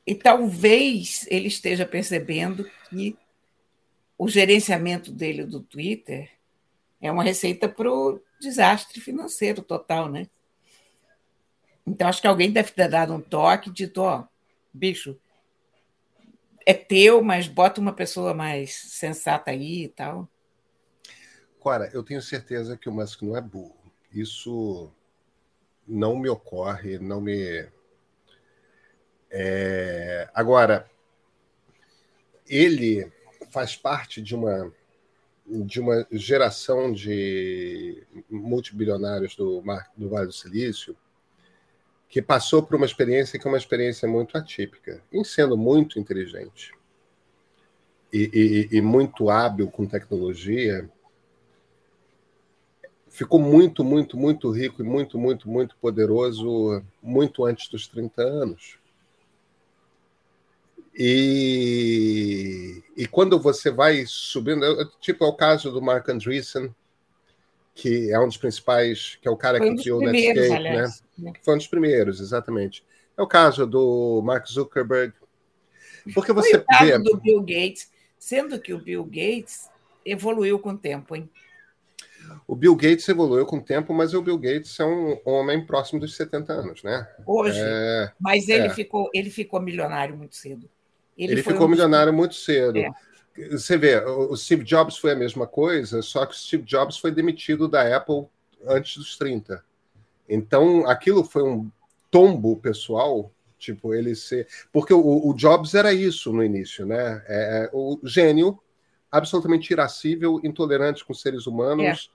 E 0.06 0.16
talvez 0.16 1.26
ele 1.30 1.48
esteja 1.48 1.86
percebendo 1.86 2.70
que 2.90 3.18
o 4.18 4.28
gerenciamento 4.28 5.12
dele 5.12 5.46
do 5.46 5.62
Twitter 5.62 6.32
é 7.00 7.12
uma 7.12 7.24
receita 7.24 7.70
para 7.70 7.92
o 7.92 8.20
desastre 8.42 9.00
financeiro 9.00 9.62
total, 9.62 10.10
né? 10.10 10.28
Então, 11.86 12.08
acho 12.08 12.22
que 12.22 12.28
alguém 12.28 12.52
deve 12.52 12.72
ter 12.72 12.90
dado 12.90 13.14
um 13.14 13.22
toque, 13.22 13.72
dito, 13.72 14.02
ó, 14.02 14.28
bicho, 14.74 15.18
é 16.66 16.74
teu, 16.74 17.22
mas 17.22 17.48
bota 17.48 17.80
uma 17.80 17.94
pessoa 17.94 18.34
mais 18.34 18.76
sensata 18.76 19.52
aí 19.52 19.86
e 19.86 19.88
tal. 19.88 20.28
Cora, 21.60 21.90
eu 21.94 22.04
tenho 22.04 22.22
certeza 22.22 22.76
que 22.76 22.90
o 22.90 22.92
Musk 22.92 23.22
não 23.22 23.38
é 23.38 23.42
burro. 23.42 23.78
Isso 24.12 24.92
não 25.88 26.18
me 26.18 26.28
ocorre, 26.28 27.00
não 27.00 27.22
me. 27.22 27.68
É... 29.30 30.30
Agora, 30.34 30.90
ele 32.46 33.12
faz 33.52 33.76
parte 33.76 34.22
de 34.22 34.36
uma 34.36 34.72
de 35.50 35.80
uma 35.80 36.06
geração 36.12 36.92
de 36.92 38.04
multibilionários 38.30 39.34
do, 39.34 39.64
do 39.96 40.10
Vale 40.10 40.28
do 40.28 40.34
Silício 40.34 40.94
que 42.10 42.22
passou 42.22 42.62
por 42.62 42.76
uma 42.76 42.86
experiência 42.86 43.40
que 43.40 43.48
é 43.48 43.52
uma 43.52 43.58
experiência 43.58 44.10
muito 44.10 44.38
atípica, 44.38 45.02
em 45.12 45.24
sendo 45.24 45.56
muito 45.56 46.00
inteligente 46.00 46.74
e, 48.12 48.68
e, 48.72 48.78
e 48.78 48.82
muito 48.82 49.30
hábil 49.30 49.70
com 49.70 49.86
tecnologia, 49.86 50.90
ficou 53.10 53.40
muito, 53.40 53.84
muito, 53.84 54.18
muito 54.18 54.50
rico 54.52 54.82
e 54.82 54.86
muito, 54.86 55.18
muito, 55.18 55.50
muito 55.50 55.76
poderoso 55.78 56.84
muito 57.02 57.46
antes 57.46 57.68
dos 57.70 57.88
30 57.88 58.22
anos. 58.22 58.80
E, 60.96 62.67
e 62.98 63.06
quando 63.06 63.40
você 63.40 63.70
vai 63.70 64.06
subindo, 64.08 64.66
tipo 65.00 65.24
é 65.24 65.28
o 65.28 65.34
caso 65.34 65.72
do 65.72 65.80
Mark 65.80 66.10
Andreessen, 66.10 66.74
que 67.76 68.12
é 68.12 68.20
um 68.20 68.26
dos 68.26 68.38
principais, 68.38 69.20
que 69.22 69.28
é 69.28 69.32
o 69.32 69.38
cara 69.38 69.60
foi 69.60 69.76
que 69.76 69.84
criou 69.84 70.02
o 70.02 70.04
Netscape, 70.04 70.64
né? 70.64 70.92
Foi 71.44 71.54
um 71.54 71.58
dos 71.58 71.68
primeiros, 71.68 72.20
exatamente. 72.20 72.84
É 73.16 73.22
o 73.22 73.28
caso 73.28 73.68
do 73.68 74.20
Mark 74.24 74.48
Zuckerberg. 74.48 75.14
Porque 76.12 76.34
você 76.34 76.50
foi 76.50 76.60
o 76.60 76.66
caso 76.66 76.86
vê... 76.86 76.98
do 76.98 77.18
Bill 77.18 77.40
Gates, 77.42 77.92
sendo 78.18 78.60
que 78.60 78.74
o 78.74 78.80
Bill 78.80 79.04
Gates 79.04 79.70
evoluiu 80.04 80.58
com 80.58 80.72
o 80.72 80.78
tempo, 80.78 81.16
hein? 81.16 81.30
O 82.48 82.56
Bill 82.56 82.76
Gates 82.76 83.08
evoluiu 83.08 83.46
com 83.46 83.58
o 83.58 83.64
tempo, 83.64 83.94
mas 83.94 84.16
o 84.16 84.24
Bill 84.24 84.40
Gates 84.40 84.80
é 84.80 84.86
um 84.86 85.20
homem 85.24 85.64
próximo 85.64 86.00
dos 86.00 86.16
70 86.16 86.52
anos, 86.52 86.84
né? 86.84 87.08
Hoje. 87.28 87.60
É, 87.62 88.12
mas 88.20 88.50
ele, 88.50 88.68
é. 88.68 88.70
ficou, 88.72 89.08
ele 89.14 89.30
ficou 89.30 89.62
milionário 89.62 90.18
muito 90.18 90.36
cedo. 90.36 90.68
Ele, 91.18 91.34
ele 91.34 91.44
ficou 91.44 91.66
um 91.66 91.70
milionário 91.70 92.14
muito 92.14 92.36
cedo. 92.36 92.78
É. 92.78 92.92
Você 93.52 93.78
vê, 93.78 94.00
o 94.00 94.36
Steve 94.36 94.64
Jobs 94.64 94.98
foi 94.98 95.12
a 95.12 95.16
mesma 95.16 95.46
coisa, 95.46 96.02
só 96.02 96.26
que 96.26 96.34
o 96.34 96.38
Steve 96.38 96.64
Jobs 96.64 96.98
foi 96.98 97.12
demitido 97.12 97.68
da 97.68 97.96
Apple 97.96 98.26
antes 98.66 98.98
dos 98.98 99.18
30. 99.18 99.64
Então, 100.28 100.88
aquilo 100.88 101.24
foi 101.24 101.44
um 101.44 101.70
tombo 102.10 102.58
pessoal, 102.58 103.32
tipo, 103.60 103.94
ele 103.94 104.16
ser. 104.16 104.48
Porque 104.72 104.94
o, 104.94 105.28
o 105.28 105.34
Jobs 105.34 105.76
era 105.76 105.94
isso 105.94 106.34
no 106.34 106.44
início, 106.44 106.86
né? 106.86 107.24
É, 107.28 107.66
é 107.66 107.70
o 107.72 108.00
gênio 108.04 108.60
absolutamente 109.12 109.72
irascível, 109.72 110.40
intolerante 110.44 111.06
com 111.06 111.14
seres 111.14 111.48
humanos, 111.48 112.12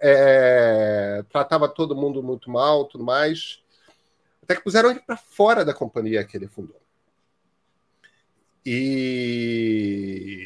é, 0.00 1.24
tratava 1.30 1.68
todo 1.68 1.96
mundo 1.96 2.22
muito 2.22 2.50
mal, 2.50 2.84
tudo 2.84 3.04
mais. 3.04 3.62
Até 4.42 4.54
que 4.54 4.62
puseram 4.62 4.90
ele 4.90 5.00
para 5.00 5.16
fora 5.16 5.64
da 5.64 5.74
companhia 5.74 6.24
que 6.24 6.36
ele 6.36 6.46
fundou. 6.46 6.80
E, 8.68 10.42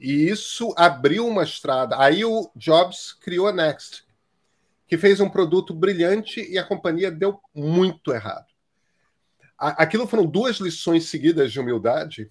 e, 0.00 0.28
isso 0.28 0.74
abriu 0.76 1.24
uma 1.24 1.44
estrada. 1.44 1.96
Aí 2.02 2.24
o 2.24 2.50
Jobs 2.56 3.12
criou 3.12 3.46
a 3.46 3.52
Next, 3.52 4.04
que 4.88 4.98
fez 4.98 5.20
um 5.20 5.30
produto 5.30 5.72
brilhante 5.72 6.40
e 6.40 6.58
a 6.58 6.64
companhia 6.64 7.12
deu 7.12 7.40
muito 7.54 8.12
errado. 8.12 8.50
Aquilo 9.56 10.04
foram 10.08 10.26
duas 10.26 10.56
lições 10.56 11.08
seguidas 11.08 11.52
de 11.52 11.60
humildade. 11.60 12.28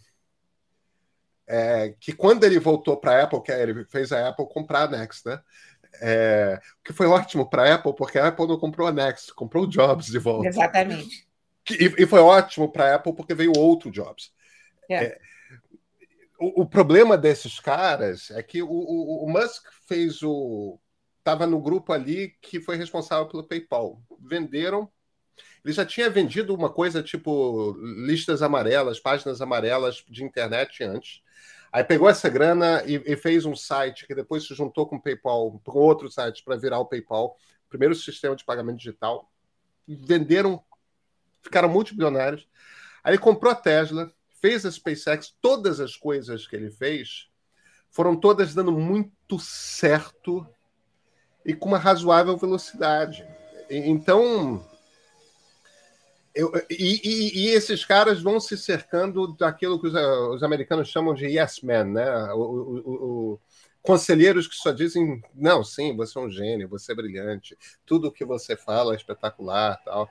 É, 1.48 1.96
que 2.02 2.12
quando 2.12 2.44
ele 2.44 2.60
voltou 2.60 2.98
para 2.98 3.14
a 3.14 3.24
Apple, 3.24 3.42
que 3.42 3.52
ele 3.52 3.86
fez 3.86 4.12
a 4.12 4.28
Apple 4.28 4.46
comprar 4.50 4.84
a 4.84 4.88
Next, 4.90 5.26
né? 5.26 5.40
É, 6.02 6.60
que 6.84 6.92
foi 6.92 7.08
ótimo 7.08 7.50
para 7.50 7.64
a 7.64 7.76
Apple, 7.76 7.96
porque 7.96 8.20
a 8.20 8.28
Apple 8.28 8.46
não 8.46 8.60
comprou 8.60 8.88
a 8.88 8.92
Next, 8.92 9.34
comprou 9.34 9.64
o 9.64 9.70
Jobs 9.70 10.08
de 10.08 10.20
volta. 10.20 10.50
Exatamente. 10.50 11.26
E, 11.72 11.96
e 11.98 12.06
foi 12.06 12.20
ótimo 12.20 12.70
para 12.70 12.92
a 12.92 12.96
Apple 12.96 13.16
porque 13.16 13.34
veio 13.34 13.54
outro 13.58 13.90
Jobs. 13.90 14.34
É. 14.90 15.20
O, 16.40 16.66
problema 16.66 17.18
desses 17.18 17.60
caras 17.60 18.32
é 18.32 18.42
que 18.42 18.64
o, 18.64 18.70
o, 18.70 19.26
o 19.26 19.30
Musk 19.30 19.66
fez 19.86 20.24
o. 20.24 20.80
Estava 21.18 21.46
no 21.46 21.60
grupo 21.60 21.92
ali 21.92 22.30
que 22.42 22.62
foi 22.62 22.78
responsável 22.78 23.28
pelo 23.28 23.44
PayPal. 23.44 24.02
Venderam. 24.22 24.90
Ele 25.64 25.74
já 25.74 25.86
tinha 25.86 26.10
vendido 26.10 26.56
uma 26.56 26.70
coisa 26.70 27.04
tipo 27.04 27.76
listas 28.06 28.42
amarelas, 28.42 29.00
páginas 29.00 29.42
amarelas 29.42 30.04
de 30.08 30.24
internet 30.24 30.82
antes. 30.84 31.22
Aí 31.72 31.84
pegou 31.84 32.10
essa 32.10 32.30
grana 32.30 32.84
e, 32.86 32.96
e, 33.06 33.16
fez 33.18 33.46
um 33.46 33.56
site 33.56 34.08
que 34.08 34.16
depois 34.16 34.48
se 34.48 34.56
juntou 34.56 34.88
com 34.88 34.96
o 34.96 35.02
PayPal, 35.02 35.60
com 35.64 35.80
outro 35.80 36.10
site 36.10 36.44
para 36.44 36.56
virar 36.56 36.80
o 36.80 36.86
PayPal, 36.86 37.38
primeiro 37.70 37.94
sistema 37.94 38.36
de 38.36 38.46
pagamento 38.46 38.78
digital. 38.78 39.30
Venderam, 39.88 40.64
ficaram 41.44 41.70
multibilionários. 41.70 42.48
Aí 43.04 43.18
comprou 43.18 43.52
a 43.52 43.56
Tesla, 43.56 44.12
fez 44.42 44.66
a 44.66 44.72
SpaceX, 44.72 45.34
todas 45.42 45.80
as 45.80 45.96
coisas 45.96 46.48
que 46.48 46.56
ele 46.56 46.72
fez 46.72 47.28
foram 47.92 48.16
todas 48.16 48.54
dando 48.54 48.72
muito 48.72 49.40
certo 49.40 50.48
e 51.46 51.54
com 51.54 51.70
uma 51.70 51.78
razoável 51.78 52.38
velocidade. 52.38 53.26
Então, 53.70 54.66
eu, 56.34 56.52
e, 56.70 57.02
e, 57.04 57.40
e, 57.40 57.48
esses 57.50 57.84
caras 57.84 58.22
vão 58.22 58.40
se 58.40 58.58
cercando 58.58 59.36
daquilo 59.36 59.80
que 59.80 59.88
os, 59.88 59.94
os 59.94 60.44
americanos 60.44 60.88
chamam 60.88 61.14
de 61.14 61.26
yes 61.26 61.62
men, 61.62 61.86
né? 61.86 62.34
O, 62.34 62.40
o, 62.40 62.78
o, 63.34 63.40
conselheiros 63.82 64.48
que 64.48 64.56
só 64.56 64.72
dizem 64.72 65.22
não, 65.34 65.64
sim, 65.64 65.96
você 65.96 66.18
é 66.18 66.22
um 66.22 66.30
gênio, 66.30 66.70
você 66.70 66.92
é 66.92 66.96
brilhante, 66.96 67.58
tudo 67.86 68.08
o 68.08 68.12
que 68.12 68.26
você 68.26 68.56
fala 68.56 68.94
é 68.94 68.98
espetacular, 68.98 69.82
tal. 69.84 70.10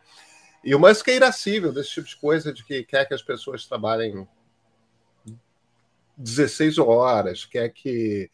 E 0.65 0.75
o 0.75 0.79
Musk 0.79 1.09
é 1.09 1.17
irascível 1.17 1.73
desse 1.73 1.91
tipo 1.91 2.09
de 2.09 2.17
coisa, 2.17 2.53
de 2.53 2.65
que 2.65 2.83
quer 2.85 3.07
que 3.07 3.15
as 3.15 3.23
pessoas 3.23 3.67
trabalhem 3.67 4.27
16 6.17 6.79
horas, 6.79 7.45
quer 7.45 7.69
que 7.71 8.31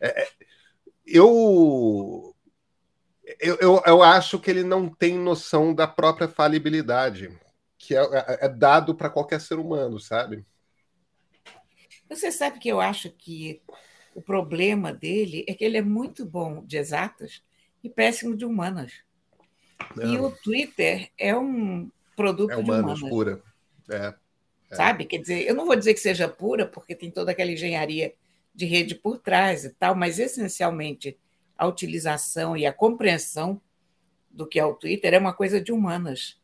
é, 0.00 0.22
é 0.22 0.28
eu 1.04 2.34
eu, 3.38 3.80
eu, 3.86 4.02
acho 4.02 4.40
que 4.40 4.50
ele 4.50 4.64
não 4.64 4.88
tem 4.88 5.16
noção 5.16 5.72
da 5.72 5.86
própria 5.86 6.26
falibilidade, 6.26 7.38
que 7.78 7.94
é, 7.94 8.00
é, 8.00 8.46
é 8.46 8.48
dado 8.48 8.94
para 8.94 9.08
qualquer 9.08 9.40
ser 9.40 9.58
humano, 9.58 10.00
sabe? 10.00 10.44
Você 12.08 12.32
sabe 12.32 12.58
que 12.58 12.68
eu 12.68 12.80
acho 12.80 13.08
que 13.10 13.62
o 14.14 14.20
problema 14.20 14.92
dele 14.92 15.44
é 15.48 15.54
que 15.54 15.64
ele 15.64 15.76
é 15.76 15.82
muito 15.82 16.26
bom 16.26 16.64
de 16.64 16.76
exatas 16.76 17.42
e 17.84 17.88
péssimo 17.88 18.36
de 18.36 18.44
humanas. 18.44 18.92
Não. 19.96 20.14
E 20.14 20.18
o 20.18 20.30
Twitter 20.30 21.10
é 21.18 21.36
um 21.36 21.90
produto 22.16 22.52
é 22.52 22.56
humanas, 22.56 22.98
de 22.98 23.04
humanas. 23.04 23.08
pura. 23.08 23.42
É, 23.90 24.14
é. 24.70 24.76
Sabe? 24.76 25.04
Quer 25.04 25.18
dizer, 25.18 25.48
eu 25.48 25.54
não 25.54 25.66
vou 25.66 25.76
dizer 25.76 25.94
que 25.94 26.00
seja 26.00 26.28
pura, 26.28 26.66
porque 26.66 26.94
tem 26.94 27.10
toda 27.10 27.32
aquela 27.32 27.50
engenharia 27.50 28.14
de 28.54 28.66
rede 28.66 28.94
por 28.94 29.18
trás 29.18 29.64
e 29.64 29.70
tal, 29.70 29.94
mas 29.94 30.18
essencialmente 30.18 31.18
a 31.56 31.66
utilização 31.66 32.56
e 32.56 32.66
a 32.66 32.72
compreensão 32.72 33.60
do 34.30 34.46
que 34.46 34.58
é 34.58 34.64
o 34.64 34.74
Twitter 34.74 35.14
é 35.14 35.18
uma 35.18 35.34
coisa 35.34 35.60
de 35.60 35.72
humanas. 35.72 36.38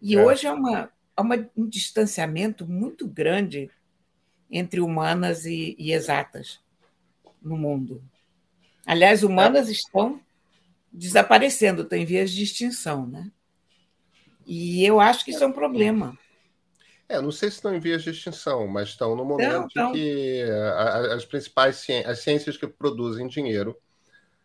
E 0.00 0.16
é. 0.16 0.24
hoje 0.24 0.46
é 0.46 0.52
uma, 0.52 0.90
há 1.16 1.22
uma, 1.22 1.48
um 1.56 1.68
distanciamento 1.68 2.66
muito 2.66 3.06
grande 3.06 3.70
entre 4.50 4.80
humanas 4.80 5.44
e, 5.46 5.76
e 5.78 5.92
exatas 5.92 6.60
no 7.40 7.56
mundo. 7.56 8.02
Aliás, 8.84 9.22
humanas 9.22 9.68
é. 9.68 9.72
estão 9.72 10.20
desaparecendo, 10.92 11.82
estão 11.82 11.98
em 11.98 12.04
vias 12.04 12.30
de 12.30 12.42
extinção. 12.42 13.06
Né? 13.06 13.30
E 14.46 14.84
eu 14.84 15.00
acho 15.00 15.24
que 15.24 15.30
isso 15.30 15.44
é 15.44 15.46
um 15.46 15.52
problema. 15.52 16.18
É, 17.08 17.20
não 17.20 17.32
sei 17.32 17.50
se 17.50 17.56
estão 17.56 17.74
em 17.74 17.80
vias 17.80 18.04
de 18.04 18.10
extinção, 18.10 18.68
mas 18.68 18.90
estão 18.90 19.16
no 19.16 19.24
momento 19.24 19.68
não, 19.74 19.92
que 19.92 20.44
as 21.12 21.24
principais 21.24 21.84
as 22.06 22.20
ciências 22.20 22.56
que 22.56 22.68
produzem 22.68 23.26
dinheiro 23.26 23.76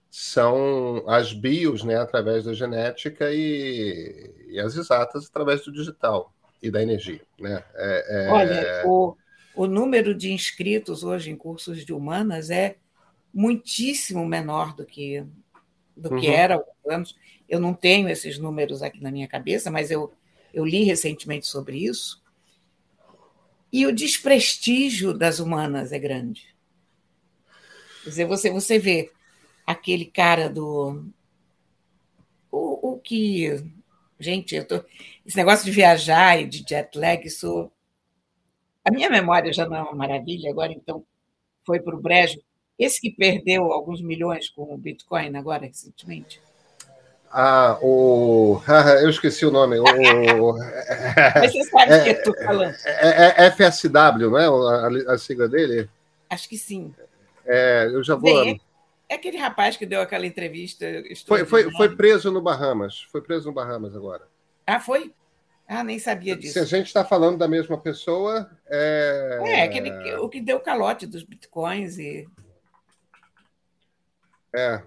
são 0.09 1.03
as 1.07 1.31
bios, 1.31 1.83
né, 1.83 1.97
através 1.97 2.45
da 2.45 2.53
genética 2.53 3.31
e, 3.31 4.33
e 4.47 4.59
as 4.59 4.75
exatas 4.75 5.27
através 5.27 5.63
do 5.63 5.71
digital 5.71 6.33
e 6.63 6.71
da 6.71 6.81
energia, 6.81 7.21
né? 7.39 7.63
É, 7.75 8.05
é... 8.07 8.31
Olha, 8.31 8.83
o, 8.85 9.15
o 9.55 9.67
número 9.67 10.15
de 10.15 10.31
inscritos 10.31 11.03
hoje 11.03 11.29
em 11.29 11.35
cursos 11.35 11.85
de 11.85 11.93
humanas 11.93 12.49
é 12.49 12.77
muitíssimo 13.33 14.25
menor 14.25 14.73
do 14.73 14.85
que 14.85 15.23
do 15.95 16.09
que 16.09 16.27
uhum. 16.27 16.33
era 16.33 16.55
há 16.55 16.93
anos. 16.93 17.15
Eu 17.47 17.59
não 17.59 17.73
tenho 17.73 18.09
esses 18.09 18.37
números 18.37 18.81
aqui 18.81 19.01
na 19.01 19.11
minha 19.11 19.27
cabeça, 19.27 19.69
mas 19.69 19.91
eu, 19.91 20.11
eu 20.53 20.65
li 20.65 20.83
recentemente 20.83 21.47
sobre 21.47 21.77
isso. 21.77 22.23
E 23.71 23.85
o 23.85 23.93
desprestígio 23.93 25.13
das 25.13 25.39
humanas 25.39 25.91
é 25.91 25.99
grande. 25.99 26.55
Quer 28.03 28.09
dizer, 28.09 28.25
você, 28.25 28.49
você 28.49 28.79
vê 28.79 29.11
aquele 29.65 30.05
cara 30.05 30.49
do. 30.49 31.05
O, 32.51 32.91
o 32.93 32.99
que. 32.99 33.63
Gente, 34.19 34.55
eu 34.55 34.65
tô... 34.65 34.83
esse 35.25 35.35
negócio 35.35 35.65
de 35.65 35.71
viajar 35.71 36.39
e 36.39 36.45
de 36.45 36.63
jet 36.67 36.97
lag, 36.97 37.25
isso. 37.25 37.69
A 38.83 38.91
minha 38.91 39.09
memória 39.09 39.51
já 39.51 39.67
não 39.67 39.75
é 39.75 39.81
uma 39.81 39.95
maravilha, 39.95 40.51
agora 40.51 40.71
então 40.71 41.03
foi 41.65 41.79
para 41.79 41.95
o 41.95 42.01
brejo. 42.01 42.39
Esse 42.77 42.99
que 42.99 43.11
perdeu 43.11 43.71
alguns 43.71 44.01
milhões 44.01 44.49
com 44.49 44.73
o 44.73 44.77
Bitcoin 44.77 45.35
agora, 45.37 45.65
recentemente. 45.65 46.41
Ah, 47.31 47.77
o. 47.81 48.61
eu 49.01 49.09
esqueci 49.09 49.45
o 49.45 49.51
nome. 49.51 49.77
O... 49.77 49.83
Você 51.43 51.63
sabe 51.65 51.91
o 51.91 51.95
é, 51.95 52.03
que 52.03 52.09
eu 52.09 52.13
estou 52.13 52.35
falando. 52.43 52.75
É, 52.85 53.43
é, 53.43 53.45
é 53.45 53.51
FSW, 53.51 54.29
não 54.29 54.37
é 54.37 55.09
a, 55.09 55.13
a, 55.13 55.17
sigla 55.17 55.47
dele? 55.47 55.89
Acho 56.29 56.47
que 56.47 56.57
sim. 56.57 56.93
É, 57.45 57.89
eu 57.91 58.03
já 58.03 58.15
vou. 58.15 58.43
Bem, 58.43 58.61
é 59.09 59.15
aquele 59.15 59.37
rapaz 59.37 59.75
que 59.77 59.85
deu 59.85 60.01
aquela 60.01 60.25
entrevista. 60.25 60.85
Foi, 61.27 61.45
foi, 61.45 61.71
foi 61.71 61.95
preso 61.95 62.31
no 62.31 62.41
Bahamas. 62.41 63.01
Foi 63.11 63.21
preso 63.21 63.47
no 63.47 63.53
Bahamas 63.53 63.95
agora. 63.95 64.23
Ah, 64.65 64.79
foi? 64.79 65.13
Ah, 65.67 65.83
nem 65.83 65.99
sabia 65.99 66.35
disso. 66.35 66.53
Se 66.53 66.59
a 66.59 66.65
gente 66.65 66.87
está 66.87 67.03
falando 67.03 67.37
da 67.37 67.47
mesma 67.47 67.77
pessoa. 67.77 68.49
É, 68.67 69.39
é 69.43 69.63
aquele, 69.63 70.15
o 70.15 70.29
que 70.29 70.39
deu 70.39 70.59
calote 70.59 71.05
dos 71.05 71.23
bitcoins 71.23 71.97
e. 71.97 72.27
É. 74.55 74.81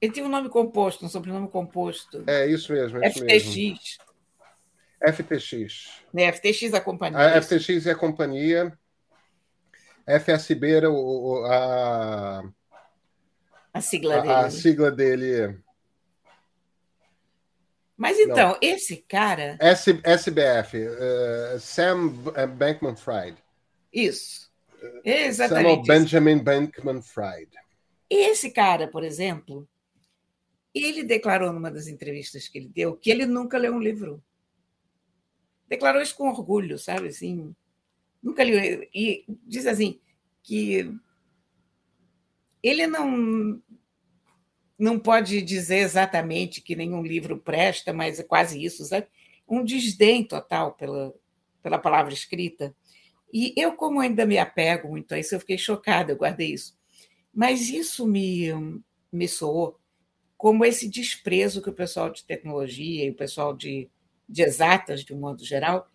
Ele 0.00 0.12
tinha 0.12 0.24
um 0.24 0.30
nome 0.30 0.48
composto, 0.48 1.04
um 1.04 1.08
sobrenome 1.08 1.48
composto. 1.48 2.24
É 2.26 2.46
isso 2.46 2.72
mesmo. 2.72 3.04
Isso 3.04 3.18
FTX. 3.18 3.44
Mesmo. 3.54 4.00
FTX. 5.02 6.02
É, 6.14 6.32
FTX 6.32 6.74
a 6.74 6.80
companhia. 6.80 7.18
A 7.18 7.42
FTX 7.42 7.86
é 7.86 7.90
a 7.90 7.96
companhia. 7.96 8.78
FSB 10.06 10.72
era 10.72 10.90
o, 10.90 11.44
a, 11.44 12.42
a 13.72 13.80
sigla 13.80 14.16
a, 14.16 14.20
dele. 14.20 14.32
A 14.32 14.50
sigla 14.50 14.90
dele. 14.90 15.58
Mas 17.96 18.18
então, 18.18 18.52
Não. 18.52 18.58
esse 18.62 18.96
cara. 18.96 19.56
S, 19.60 20.00
SBF, 20.02 20.78
uh, 20.78 21.54
eh, 21.54 21.58
Sam 21.60 22.08
Bankman 22.56 22.96
Fried. 22.96 23.36
Isso. 23.92 24.50
Exatamente. 25.04 25.86
Sam 25.86 25.98
Benjamin 25.98 26.38
Bankman 26.38 27.02
Fried. 27.02 27.50
Esse 28.10 28.50
cara, 28.50 28.88
por 28.88 29.04
exemplo, 29.04 29.68
ele 30.74 31.04
declarou 31.04 31.52
numa 31.52 31.70
das 31.70 31.86
entrevistas 31.86 32.48
que 32.48 32.58
ele 32.58 32.68
deu 32.68 32.96
que 32.96 33.08
ele 33.08 33.24
nunca 33.24 33.56
leu 33.56 33.72
um 33.72 33.80
livro. 33.80 34.22
Declarou 35.68 36.02
isso 36.02 36.16
com 36.16 36.28
orgulho, 36.28 36.76
sabe? 36.76 37.08
Assim, 37.08 37.54
nunca 38.20 38.42
leu. 38.42 38.86
E 38.92 39.24
diz 39.46 39.64
assim 39.66 40.00
que 40.42 40.92
ele 42.62 42.86
não 42.86 43.62
não 44.76 44.98
pode 44.98 45.42
dizer 45.42 45.78
exatamente 45.80 46.62
que 46.62 46.74
nenhum 46.74 47.02
livro 47.02 47.38
presta, 47.38 47.92
mas 47.92 48.18
é 48.18 48.22
quase 48.22 48.64
isso, 48.64 48.82
sabe? 48.86 49.06
Um 49.46 49.62
desdém 49.62 50.24
total 50.24 50.72
pela, 50.72 51.14
pela 51.62 51.78
palavra 51.78 52.14
escrita. 52.14 52.74
E 53.30 53.52
eu, 53.56 53.74
como 53.74 54.00
ainda 54.00 54.24
me 54.24 54.38
apego 54.38 54.88
muito 54.88 55.12
a 55.12 55.18
isso, 55.18 55.34
eu 55.34 55.40
fiquei 55.40 55.58
chocada, 55.58 56.12
eu 56.12 56.16
guardei 56.16 56.54
isso. 56.54 56.79
Mas 57.32 57.68
isso 57.68 58.06
me, 58.06 58.48
me 59.12 59.28
soou 59.28 59.78
como 60.36 60.64
esse 60.64 60.88
desprezo 60.88 61.62
que 61.62 61.70
o 61.70 61.74
pessoal 61.74 62.10
de 62.10 62.24
tecnologia 62.24 63.04
e 63.04 63.10
o 63.10 63.14
pessoal 63.14 63.54
de, 63.54 63.88
de 64.28 64.42
exatas, 64.42 65.04
de 65.04 65.12
um 65.12 65.20
modo 65.20 65.44
geral, 65.44 65.88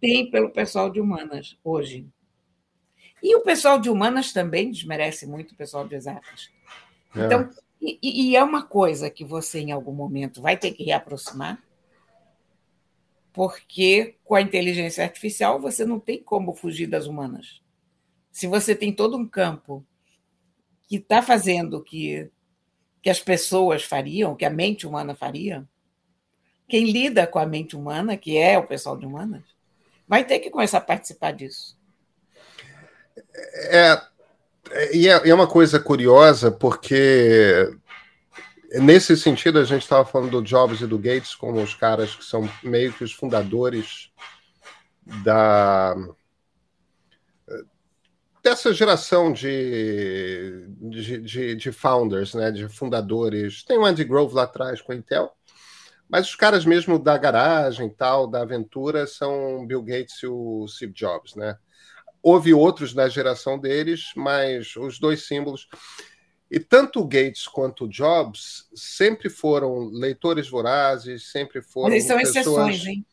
tem 0.00 0.30
pelo 0.30 0.50
pessoal 0.50 0.88
de 0.88 1.00
humanas 1.00 1.58
hoje. 1.64 2.06
E 3.22 3.34
o 3.34 3.40
pessoal 3.40 3.80
de 3.80 3.90
humanas 3.90 4.32
também 4.32 4.70
desmerece 4.70 5.26
muito 5.26 5.52
o 5.52 5.56
pessoal 5.56 5.86
de 5.86 5.96
exatas. 5.96 6.50
É. 7.14 7.26
Então, 7.26 7.50
e, 7.80 7.98
e, 8.02 8.36
é 8.36 8.42
uma 8.42 8.62
coisa 8.62 9.10
que 9.10 9.24
você, 9.24 9.60
em 9.60 9.72
algum 9.72 9.92
momento, 9.92 10.42
vai 10.42 10.56
ter 10.56 10.72
que 10.72 10.84
reaproximar, 10.84 11.62
porque 13.32 14.16
com 14.24 14.34
a 14.34 14.40
inteligência 14.40 15.04
artificial 15.04 15.60
você 15.60 15.84
não 15.84 16.00
tem 16.00 16.22
como 16.22 16.54
fugir 16.54 16.86
das 16.86 17.06
humanas. 17.06 17.60
Se 18.30 18.46
você 18.46 18.74
tem 18.74 18.92
todo 18.92 19.16
um 19.16 19.26
campo 19.26 19.84
que 20.88 20.96
está 20.96 21.20
fazendo 21.20 21.82
que, 21.82 22.30
que 23.02 23.10
as 23.10 23.20
pessoas 23.20 23.84
fariam, 23.84 24.34
que 24.34 24.44
a 24.44 24.50
mente 24.50 24.86
humana 24.86 25.14
faria, 25.14 25.68
quem 26.66 26.90
lida 26.90 27.26
com 27.26 27.38
a 27.38 27.46
mente 27.46 27.76
humana, 27.76 28.16
que 28.16 28.36
é 28.36 28.58
o 28.58 28.66
pessoal 28.66 28.96
de 28.96 29.06
humanas, 29.06 29.42
vai 30.06 30.24
ter 30.24 30.38
que 30.38 30.50
começar 30.50 30.78
a 30.78 30.82
participar 30.82 31.32
disso. 31.32 31.78
É, 33.70 34.00
e 34.92 35.08
é, 35.08 35.28
é 35.28 35.34
uma 35.34 35.46
coisa 35.46 35.78
curiosa, 35.78 36.50
porque 36.50 37.70
nesse 38.80 39.16
sentido 39.16 39.58
a 39.58 39.64
gente 39.64 39.82
estava 39.82 40.04
falando 40.04 40.30
do 40.30 40.42
Jobs 40.42 40.80
e 40.80 40.86
do 40.86 40.98
Gates 40.98 41.34
como 41.34 41.62
os 41.62 41.74
caras 41.74 42.14
que 42.14 42.24
são 42.24 42.48
meio 42.62 42.92
que 42.92 43.04
os 43.04 43.12
fundadores 43.12 44.10
da 45.24 45.96
dessa 48.42 48.72
geração 48.72 49.32
de, 49.32 50.66
de, 50.80 51.18
de, 51.18 51.54
de, 51.54 51.72
founders, 51.72 52.34
né, 52.34 52.50
de 52.50 52.68
fundadores. 52.68 53.62
Tem 53.62 53.78
o 53.78 53.84
Andy 53.84 54.04
Grove 54.04 54.34
lá 54.34 54.44
atrás 54.44 54.80
com 54.80 54.92
a 54.92 54.96
Intel, 54.96 55.32
mas 56.08 56.28
os 56.28 56.34
caras 56.34 56.64
mesmo 56.64 56.98
da 56.98 57.16
garagem 57.18 57.88
tal, 57.88 58.26
da 58.26 58.42
aventura, 58.42 59.06
são 59.06 59.66
Bill 59.66 59.82
Gates 59.82 60.22
e 60.22 60.26
o 60.26 60.66
Steve 60.68 60.92
Jobs, 60.92 61.34
né? 61.34 61.56
Houve 62.22 62.52
outros 62.52 62.94
na 62.94 63.08
geração 63.08 63.58
deles, 63.58 64.12
mas 64.16 64.74
os 64.76 64.98
dois 64.98 65.26
símbolos. 65.26 65.68
E 66.50 66.58
tanto 66.58 67.00
o 67.00 67.06
Gates 67.06 67.46
quanto 67.46 67.84
o 67.84 67.88
Jobs 67.88 68.68
sempre 68.74 69.28
foram 69.28 69.84
leitores 69.90 70.48
vorazes, 70.48 71.30
sempre 71.30 71.62
foram 71.62 71.90
mas 71.90 72.04
são 72.04 72.16
pessoas, 72.16 72.36
exceções, 72.36 72.86
hein? 72.86 73.06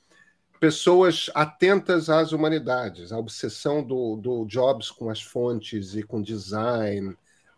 Pessoas 0.59 1.29
atentas 1.33 2.09
às 2.09 2.31
humanidades, 2.31 3.11
a 3.11 3.17
obsessão 3.17 3.83
do, 3.83 4.15
do 4.15 4.45
Jobs 4.45 4.89
com 4.91 5.09
as 5.09 5.21
fontes 5.21 5.95
e 5.95 6.03
com 6.03 6.21
design. 6.21 7.15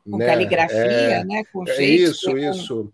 Com 0.09 0.17
né? 0.17 0.25
caligrafia, 0.25 0.77
é, 0.77 1.23
né? 1.23 1.43
Com 1.51 1.67
é 1.67 1.83
isso, 1.83 2.31
com... 2.31 2.37
isso. 2.37 2.93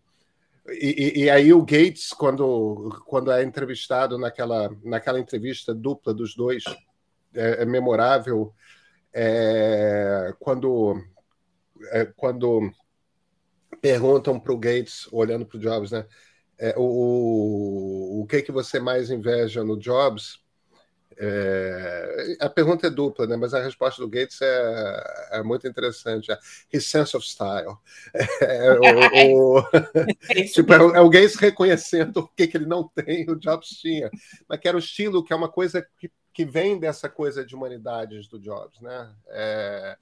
E, 0.70 1.20
e, 1.20 1.24
e, 1.24 1.30
aí 1.30 1.54
o 1.54 1.62
Gates, 1.62 2.13
quando, 2.13 3.04
quando 3.06 3.32
é 3.32 3.44
entrevistado 3.44 4.18
naquela, 4.18 4.72
naquela 4.82 5.20
entrevista 5.20 5.74
dupla 5.74 6.13
dos 6.13 6.36
dois, 6.36 6.63
é, 7.34 7.63
é 7.63 7.66
memorável 7.66 8.54
é, 9.13 10.34
quando, 10.39 11.04
é, 11.92 12.06
quando 12.16 12.72
perguntam 13.82 14.39
para 14.39 14.54
o 14.54 14.58
Gates, 14.58 15.08
olhando 15.12 15.46
para 15.46 15.58
o 15.58 15.60
Jobs, 15.60 15.92
né? 15.92 16.06
É, 16.58 16.74
o, 16.78 18.22
o 18.22 18.28
que 18.28 18.42
que 18.42 18.52
você 18.52 18.80
mais 18.80 19.10
inveja 19.10 19.63
no 19.63 19.78
Jobs? 19.78 20.42
É, 21.16 22.38
a 22.39 22.50
pergunta 22.50 22.88
é 22.88 22.89
dupla, 22.89 23.28
né? 23.28 23.36
mas 23.36 23.54
a 23.54 23.62
resposta 23.62 24.02
do 24.02 24.10
Gates 24.10 24.42
é, 24.42 25.30
é 25.34 25.44
muito 25.44 25.68
interessante. 25.68 26.32
É 26.32 26.39
his 26.72 26.86
sense 26.86 27.16
of 27.16 27.26
style. 27.26 27.78
É, 28.42 28.74
o, 28.74 29.60
o, 29.60 29.63
tipo, 30.54 30.74
é, 30.74 30.80
o, 30.80 30.96
é, 30.96 31.02
o, 31.02 31.10
Gates 31.10 31.36
reconhecendo 31.36 32.18
o 32.18 32.28
que, 32.28 32.48
que 32.48 32.58
ele 32.58 32.66
não 32.66 32.88
tem, 32.88 33.30
o 33.30 33.36
Jobs 33.36 33.70
tinha, 33.70 34.10
mas 34.48 34.60
que 34.60 34.68
era 34.68 34.78
o 34.78 34.80
estilo, 34.80 35.24
que 35.24 35.34
é 35.34 35.36
uma 35.36 35.50
coisa 35.50 35.86
que 36.00 36.12
que 36.34 36.44
vem 36.44 36.80
dessa 36.80 37.08
coisa 37.08 37.46
de 37.46 37.56
humanidades 37.56 38.28
do 38.28 38.39
Jobs, 38.39 38.82
né? 38.82 39.13
É, 39.28 39.98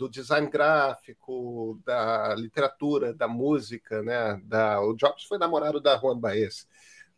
do 0.00 0.08
design 0.08 0.48
gráfico, 0.48 1.78
da 1.84 2.34
literatura, 2.34 3.12
da 3.12 3.28
música, 3.28 4.02
né? 4.02 4.40
Da, 4.44 4.80
o 4.80 4.94
Jobs 4.94 5.24
foi 5.24 5.36
namorado 5.36 5.78
da 5.78 5.98
Juan 5.98 6.18
Baez, 6.18 6.66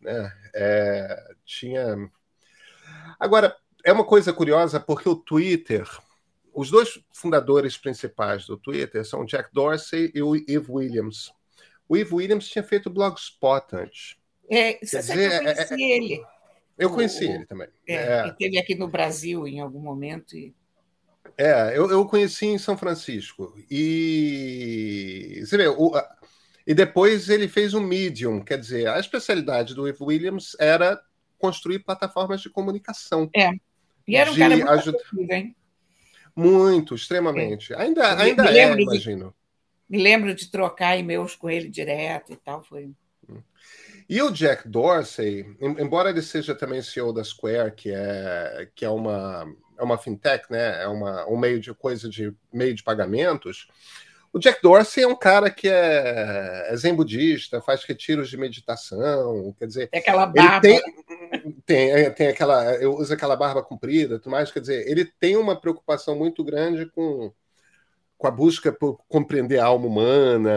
né? 0.00 0.32
É, 0.52 1.16
tinha. 1.44 1.96
Agora 3.20 3.56
é 3.84 3.92
uma 3.92 4.04
coisa 4.04 4.32
curiosa 4.32 4.80
porque 4.80 5.08
o 5.08 5.14
Twitter, 5.14 5.88
os 6.52 6.72
dois 6.72 7.00
fundadores 7.12 7.78
principais 7.78 8.46
do 8.46 8.56
Twitter 8.56 9.04
são 9.06 9.24
Jack 9.24 9.50
Dorsey 9.52 10.10
e 10.12 10.20
o 10.20 10.34
Eve 10.34 10.66
Williams. 10.68 11.32
O 11.88 11.96
Eve 11.96 12.14
Williams 12.14 12.48
tinha 12.48 12.64
feito 12.64 12.90
Blogspot 12.90 13.76
antes. 13.76 14.16
É, 14.50 14.84
você 14.84 14.98
dizer, 14.98 15.32
eu 15.32 15.44
conheci 15.44 15.74
é, 15.74 15.76
é, 15.76 15.96
ele. 15.96 16.26
Eu 16.76 16.90
conheci 16.90 17.24
o, 17.26 17.30
ele 17.30 17.46
também. 17.46 17.68
É, 17.86 17.94
é. 17.94 18.20
Ele 18.22 18.30
esteve 18.30 18.58
aqui 18.58 18.74
no 18.74 18.88
Brasil 18.88 19.46
em 19.46 19.60
algum 19.60 19.80
momento. 19.80 20.36
E... 20.36 20.52
É, 21.36 21.76
eu, 21.76 21.90
eu 21.90 22.06
conheci 22.06 22.46
em 22.46 22.58
São 22.58 22.76
Francisco. 22.76 23.54
E 23.70 25.42
você 25.44 25.56
vê, 25.56 25.68
o, 25.68 25.92
e 26.66 26.74
depois 26.74 27.28
ele 27.28 27.48
fez 27.48 27.74
um 27.74 27.80
Medium, 27.80 28.40
quer 28.40 28.58
dizer, 28.58 28.88
a 28.88 28.98
especialidade 28.98 29.74
do 29.74 29.86
Eve 29.88 29.98
Williams 30.00 30.56
era 30.58 31.00
construir 31.38 31.80
plataformas 31.80 32.40
de 32.40 32.50
comunicação. 32.50 33.28
É. 33.34 33.50
E 34.06 34.16
era 34.16 34.30
um 34.30 34.36
cara 34.36 34.56
muito 34.56 34.70
ajud... 34.70 34.96
hein? 35.30 35.56
Muito, 36.34 36.94
extremamente. 36.94 37.72
É. 37.72 37.82
Ainda, 37.82 38.16
ainda 38.18 38.44
é, 38.44 38.74
de, 38.74 38.82
imagino. 38.82 39.34
Me 39.88 39.98
lembro 39.98 40.34
de 40.34 40.50
trocar 40.50 40.96
e-mails 40.96 41.34
com 41.34 41.50
ele 41.50 41.68
direto 41.68 42.32
e 42.32 42.36
tal, 42.36 42.62
foi. 42.62 42.90
E 44.08 44.20
o 44.20 44.30
Jack 44.30 44.68
Dorsey, 44.68 45.56
embora 45.60 46.10
ele 46.10 46.22
seja 46.22 46.54
também 46.54 46.82
CEO 46.82 47.12
da 47.12 47.24
Square, 47.24 47.72
que 47.74 47.90
é, 47.90 48.68
que 48.74 48.84
é 48.84 48.88
uma, 48.88 49.44
é 49.78 49.82
uma 49.82 49.98
fintech, 49.98 50.44
né? 50.50 50.82
É 50.82 50.88
uma, 50.88 51.26
um 51.28 51.36
meio 51.36 51.60
de 51.60 51.72
coisa 51.74 52.08
de 52.08 52.34
meio 52.52 52.74
de 52.74 52.82
pagamentos. 52.82 53.68
O 54.32 54.38
Jack 54.38 54.62
Dorsey 54.62 55.04
é 55.04 55.06
um 55.06 55.16
cara 55.16 55.50
que 55.50 55.68
é, 55.68 56.68
é 56.68 56.76
zen 56.76 56.94
budista, 56.94 57.60
faz 57.60 57.84
retiros 57.84 58.30
de 58.30 58.38
meditação, 58.38 59.54
quer 59.58 59.66
dizer. 59.66 59.88
É 59.92 59.98
aquela 59.98 60.24
barba. 60.24 60.60
Tem, 60.60 60.80
tem, 61.66 61.90
é, 61.90 62.10
tem 62.10 62.28
aquela. 62.28 62.78
Usa 62.88 63.14
aquela 63.14 63.36
barba 63.36 63.62
comprida, 63.62 64.18
tudo 64.18 64.30
mais. 64.30 64.50
Quer 64.50 64.60
dizer, 64.60 64.88
ele 64.88 65.04
tem 65.04 65.36
uma 65.36 65.60
preocupação 65.60 66.16
muito 66.16 66.42
grande 66.42 66.86
com, 66.86 67.30
com 68.16 68.26
a 68.26 68.30
busca 68.30 68.72
por 68.72 68.98
compreender 69.06 69.58
a 69.58 69.66
alma 69.66 69.86
humana, 69.86 70.50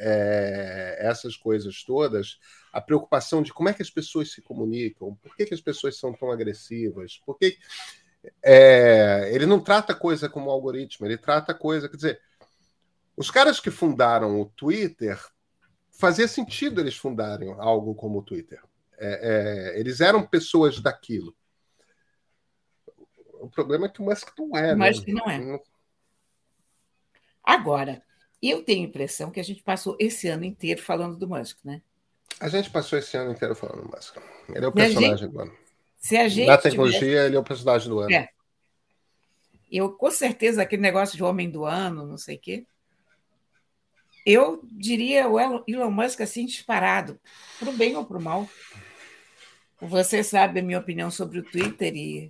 é, 0.00 0.98
essas 1.00 1.36
coisas 1.36 1.84
todas 1.84 2.38
a 2.72 2.80
preocupação 2.80 3.42
de 3.42 3.52
como 3.52 3.68
é 3.68 3.74
que 3.74 3.82
as 3.82 3.90
pessoas 3.90 4.32
se 4.32 4.40
comunicam, 4.40 5.14
por 5.16 5.36
que, 5.36 5.44
que 5.44 5.54
as 5.54 5.60
pessoas 5.60 5.98
são 5.98 6.12
tão 6.14 6.32
agressivas, 6.32 7.20
por 7.26 7.36
que 7.36 7.58
é, 8.42 9.30
ele 9.32 9.46
não 9.46 9.60
trata 9.60 9.94
coisa 9.94 10.28
como 10.28 10.50
algoritmo, 10.50 11.06
ele 11.06 11.16
trata 11.16 11.54
coisa, 11.54 11.88
quer 11.88 11.96
dizer, 11.96 12.20
os 13.16 13.30
caras 13.30 13.60
que 13.60 13.70
fundaram 13.70 14.40
o 14.40 14.46
Twitter 14.46 15.20
fazia 15.90 16.26
sentido 16.26 16.80
eles 16.80 16.96
fundarem 16.96 17.52
algo 17.58 17.94
como 17.94 18.18
o 18.18 18.22
Twitter. 18.22 18.60
É, 18.98 19.74
é, 19.74 19.80
eles 19.80 20.00
eram 20.00 20.26
pessoas 20.26 20.80
daquilo. 20.80 21.34
O 23.40 23.48
problema 23.48 23.86
é 23.86 23.88
que 23.88 24.00
o 24.00 24.04
Musk 24.04 24.28
não 24.38 24.56
é. 24.56 24.74
Mas 24.74 25.04
né? 25.04 25.12
não 25.12 25.30
é. 25.30 25.60
Agora, 27.42 28.02
eu 28.40 28.64
tenho 28.64 28.84
a 28.84 28.88
impressão 28.88 29.30
que 29.30 29.40
a 29.40 29.44
gente 29.44 29.62
passou 29.62 29.96
esse 29.98 30.28
ano 30.28 30.44
inteiro 30.44 30.80
falando 30.80 31.16
do 31.16 31.28
Musk, 31.28 31.58
né? 31.64 31.82
A 32.40 32.48
gente 32.48 32.70
passou 32.70 32.98
esse 32.98 33.16
ano 33.16 33.32
inteiro 33.32 33.54
falando 33.54 33.82
do 33.82 33.90
Musk. 33.90 34.16
Ele 34.48 34.64
é 34.64 34.68
o 34.68 34.72
personagem 34.72 35.18
gente, 35.18 35.32
do 35.32 35.40
ano. 35.40 35.56
Se 36.02 36.16
a 36.16 36.26
gente 36.26 36.48
Na 36.48 36.58
tecnologia, 36.58 36.98
tivesse... 36.98 37.26
ele 37.26 37.36
é 37.36 37.38
o 37.38 37.44
personagem 37.44 37.88
do 37.88 38.00
ano. 38.00 38.12
É. 38.12 38.28
Eu, 39.70 39.92
com 39.92 40.10
certeza, 40.10 40.60
aquele 40.60 40.82
negócio 40.82 41.16
de 41.16 41.22
homem 41.22 41.48
do 41.48 41.64
ano, 41.64 42.04
não 42.04 42.18
sei 42.18 42.36
o 42.36 42.40
quê. 42.40 42.66
Eu 44.26 44.60
diria 44.64 45.28
o 45.28 45.38
Elon 45.40 45.90
Musk 45.90 46.20
assim 46.20 46.44
disparado, 46.44 47.18
para 47.58 47.70
o 47.70 47.76
bem 47.76 47.96
ou 47.96 48.04
para 48.04 48.18
o 48.18 48.22
mal. 48.22 48.48
Você 49.80 50.22
sabe 50.24 50.60
a 50.60 50.62
minha 50.62 50.78
opinião 50.78 51.10
sobre 51.10 51.38
o 51.38 51.44
Twitter 51.44 51.94
e, 51.94 52.28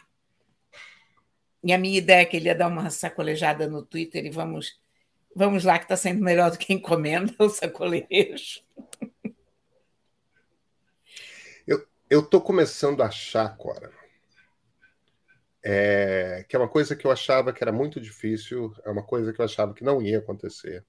e 1.64 1.72
a 1.72 1.78
minha 1.78 1.98
ideia 1.98 2.22
é 2.22 2.24
que 2.26 2.37
ele 2.37 2.46
ia 2.46 2.54
dar 2.54 2.68
uma 2.68 2.90
sacolejada 2.90 3.66
no 3.68 3.82
Twitter 3.82 4.24
e 4.24 4.30
vamos, 4.30 4.80
vamos 5.35 5.64
lá 5.64 5.78
que 5.78 5.87
está 5.87 5.96
sendo 5.96 6.22
melhor 6.22 6.50
do 6.50 6.58
que 6.58 6.72
encomenda 6.74 7.35
o 7.40 7.48
sacolejo. 7.48 8.62
Eu 12.12 12.20
estou 12.20 12.42
começando 12.42 13.03
a 13.03 13.07
achar, 13.07 13.57
Cora, 13.57 13.90
é, 15.64 16.44
que 16.46 16.55
é 16.55 16.59
uma 16.59 16.68
coisa 16.68 16.94
que 16.94 17.07
eu 17.07 17.11
achava 17.11 17.55
que 17.55 17.64
era 17.64 17.72
muito 17.72 17.98
difícil, 17.98 18.70
é 18.85 18.90
uma 18.90 19.03
coisa 19.03 19.33
que 19.33 19.40
eu 19.40 19.44
achava 19.46 19.72
que 19.72 19.83
não 19.83 20.03
ia 20.03 20.18
acontecer. 20.18 20.85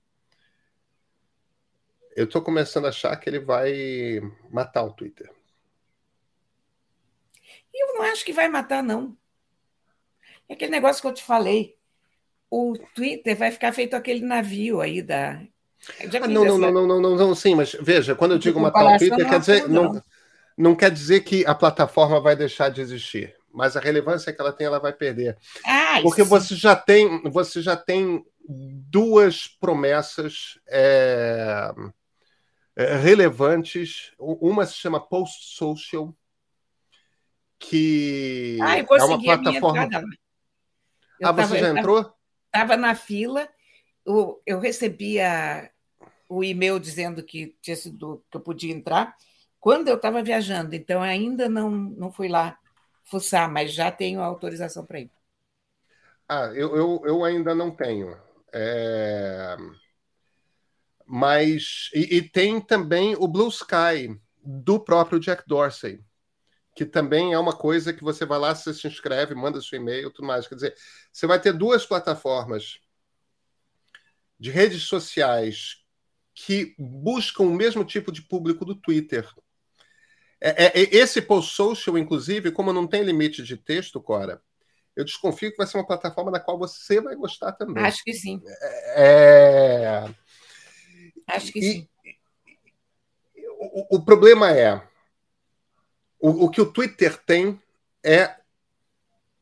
Eu 2.13 2.25
estou 2.25 2.41
começando 2.41 2.87
a 2.87 2.89
achar 2.89 3.15
que 3.15 3.29
ele 3.29 3.39
vai 3.39 4.19
matar 4.51 4.83
o 4.83 4.91
Twitter. 4.91 5.31
Eu 7.73 7.93
não 7.93 8.01
acho 8.01 8.25
que 8.25 8.33
vai 8.33 8.49
matar, 8.49 8.83
não. 8.83 9.17
É 10.49 10.55
aquele 10.55 10.71
negócio 10.71 11.01
que 11.01 11.07
eu 11.07 11.13
te 11.13 11.23
falei. 11.23 11.77
O 12.49 12.73
Twitter 12.93 13.37
vai 13.37 13.49
ficar 13.49 13.71
feito 13.71 13.95
aquele 13.95 14.25
navio 14.25 14.81
aí 14.81 15.01
da. 15.01 15.41
Ah, 16.01 16.27
não, 16.27 16.43
não, 16.43 16.57
não, 16.57 16.71
não, 16.71 16.87
não, 16.87 16.99
não, 16.99 17.15
não, 17.15 17.35
sim, 17.35 17.55
mas 17.55 17.71
veja, 17.79 18.13
quando 18.13 18.33
eu 18.33 18.37
digo 18.37 18.59
matar 18.59 18.83
o 18.83 18.97
Twitter, 18.97 19.29
quer 19.29 19.39
dizer. 19.39 19.69
Não, 19.69 20.03
não 20.57 20.75
quer 20.75 20.91
dizer 20.91 21.21
que 21.21 21.45
a 21.45 21.55
plataforma 21.55 22.19
vai 22.19 22.35
deixar 22.35 22.69
de 22.69 22.81
existir, 22.81 23.35
mas 23.51 23.75
a 23.75 23.79
relevância 23.79 24.31
que 24.31 24.41
ela 24.41 24.53
tem, 24.53 24.67
ela 24.67 24.79
vai 24.79 24.93
perder. 24.93 25.37
Ah, 25.65 25.99
Porque 26.01 26.23
você 26.23 26.55
já 26.55 26.75
tem, 26.75 27.21
você 27.29 27.61
já 27.61 27.75
tem 27.75 28.23
duas 28.47 29.47
promessas 29.47 30.59
é, 30.67 31.71
é, 32.75 32.95
relevantes. 32.97 34.11
Uma 34.19 34.65
se 34.65 34.75
chama 34.75 34.99
Post 34.99 35.55
Social, 35.55 36.15
que 37.59 38.57
ah, 38.61 38.77
é 38.77 38.83
uma 38.83 39.21
plataforma. 39.21 39.83
ah, 39.83 39.89
tava, 41.21 41.47
você 41.47 41.59
já 41.59 41.69
entrou? 41.69 42.13
Estava 42.47 42.77
na 42.77 42.93
fila, 42.93 43.49
eu, 44.05 44.41
eu 44.45 44.59
recebia 44.59 45.71
o 46.29 46.43
e-mail 46.43 46.79
dizendo 46.79 47.23
que 47.23 47.55
tinha 47.61 47.75
sido 47.75 48.23
que 48.29 48.37
eu 48.37 48.41
podia 48.41 48.73
entrar 48.73 49.15
quando 49.63 49.87
eu 49.87 49.95
estava 49.95 50.21
viajando, 50.21 50.75
então 50.75 51.01
ainda 51.01 51.47
não, 51.47 51.71
não 51.71 52.11
fui 52.11 52.27
lá 52.27 52.59
fuçar, 53.05 53.49
mas 53.49 53.73
já 53.73 53.89
tenho 53.89 54.21
autorização 54.21 54.85
para 54.85 54.99
ir. 54.99 55.11
Ah, 56.27 56.47
eu, 56.47 56.75
eu, 56.75 57.01
eu, 57.05 57.23
ainda 57.23 57.55
não 57.55 57.71
tenho. 57.71 58.13
É... 58.53 59.55
Mas. 61.05 61.89
E, 61.93 62.17
e, 62.17 62.29
tem 62.29 62.59
também 62.59 63.15
o 63.17 63.25
Blue 63.25 63.47
Sky, 63.47 64.19
do 64.43 64.81
próprio 64.81 65.17
Jack 65.17 65.43
Dorsey, 65.47 66.03
que 66.75 66.85
também 66.85 67.31
é 67.31 67.39
uma 67.39 67.55
coisa 67.55 67.93
que 67.93 68.03
você 68.03 68.25
vai 68.25 68.39
lá, 68.39 68.53
você 68.53 68.73
se 68.73 68.85
inscreve, 68.85 69.33
manda 69.33 69.61
seu 69.61 69.79
e-mail 69.79 70.11
tudo 70.11 70.27
mais. 70.27 70.45
Quer 70.45 70.55
dizer, 70.55 70.75
você 71.09 71.25
vai 71.25 71.39
ter 71.39 71.53
duas 71.53 71.85
plataformas 71.85 72.81
de 74.37 74.51
redes 74.51 74.83
sociais 74.83 75.85
que 76.33 76.75
buscam 76.77 77.43
o 77.43 77.53
mesmo 77.53 77.85
tipo 77.85 78.11
de 78.11 78.21
público 78.21 78.65
do 78.65 78.75
Twitter. 78.75 79.25
É, 80.45 80.65
é, 80.65 80.81
é, 80.81 80.95
esse 80.97 81.21
post 81.21 81.55
social, 81.55 81.97
inclusive, 81.97 82.51
como 82.51 82.73
não 82.73 82.85
tem 82.85 83.01
limite 83.01 83.41
de 83.41 83.55
texto, 83.55 84.01
Cora, 84.01 84.41
eu 84.93 85.05
desconfio 85.05 85.49
que 85.49 85.57
vai 85.57 85.65
ser 85.65 85.77
uma 85.77 85.87
plataforma 85.87 86.29
da 86.29 86.39
qual 86.39 86.59
você 86.59 86.99
vai 86.99 87.15
gostar 87.15 87.53
também. 87.53 87.81
Acho 87.81 88.03
que 88.03 88.13
sim. 88.13 88.41
É... 88.97 90.03
Acho 91.25 91.49
que 91.49 91.59
e, 91.59 91.71
sim. 91.71 91.87
O, 93.57 93.95
o, 93.95 94.03
problema 94.03 94.51
é 94.51 94.85
o, 96.19 96.45
o 96.45 96.49
que 96.49 96.59
o 96.59 96.69
Twitter 96.69 97.17
tem 97.23 97.57
é 98.03 98.35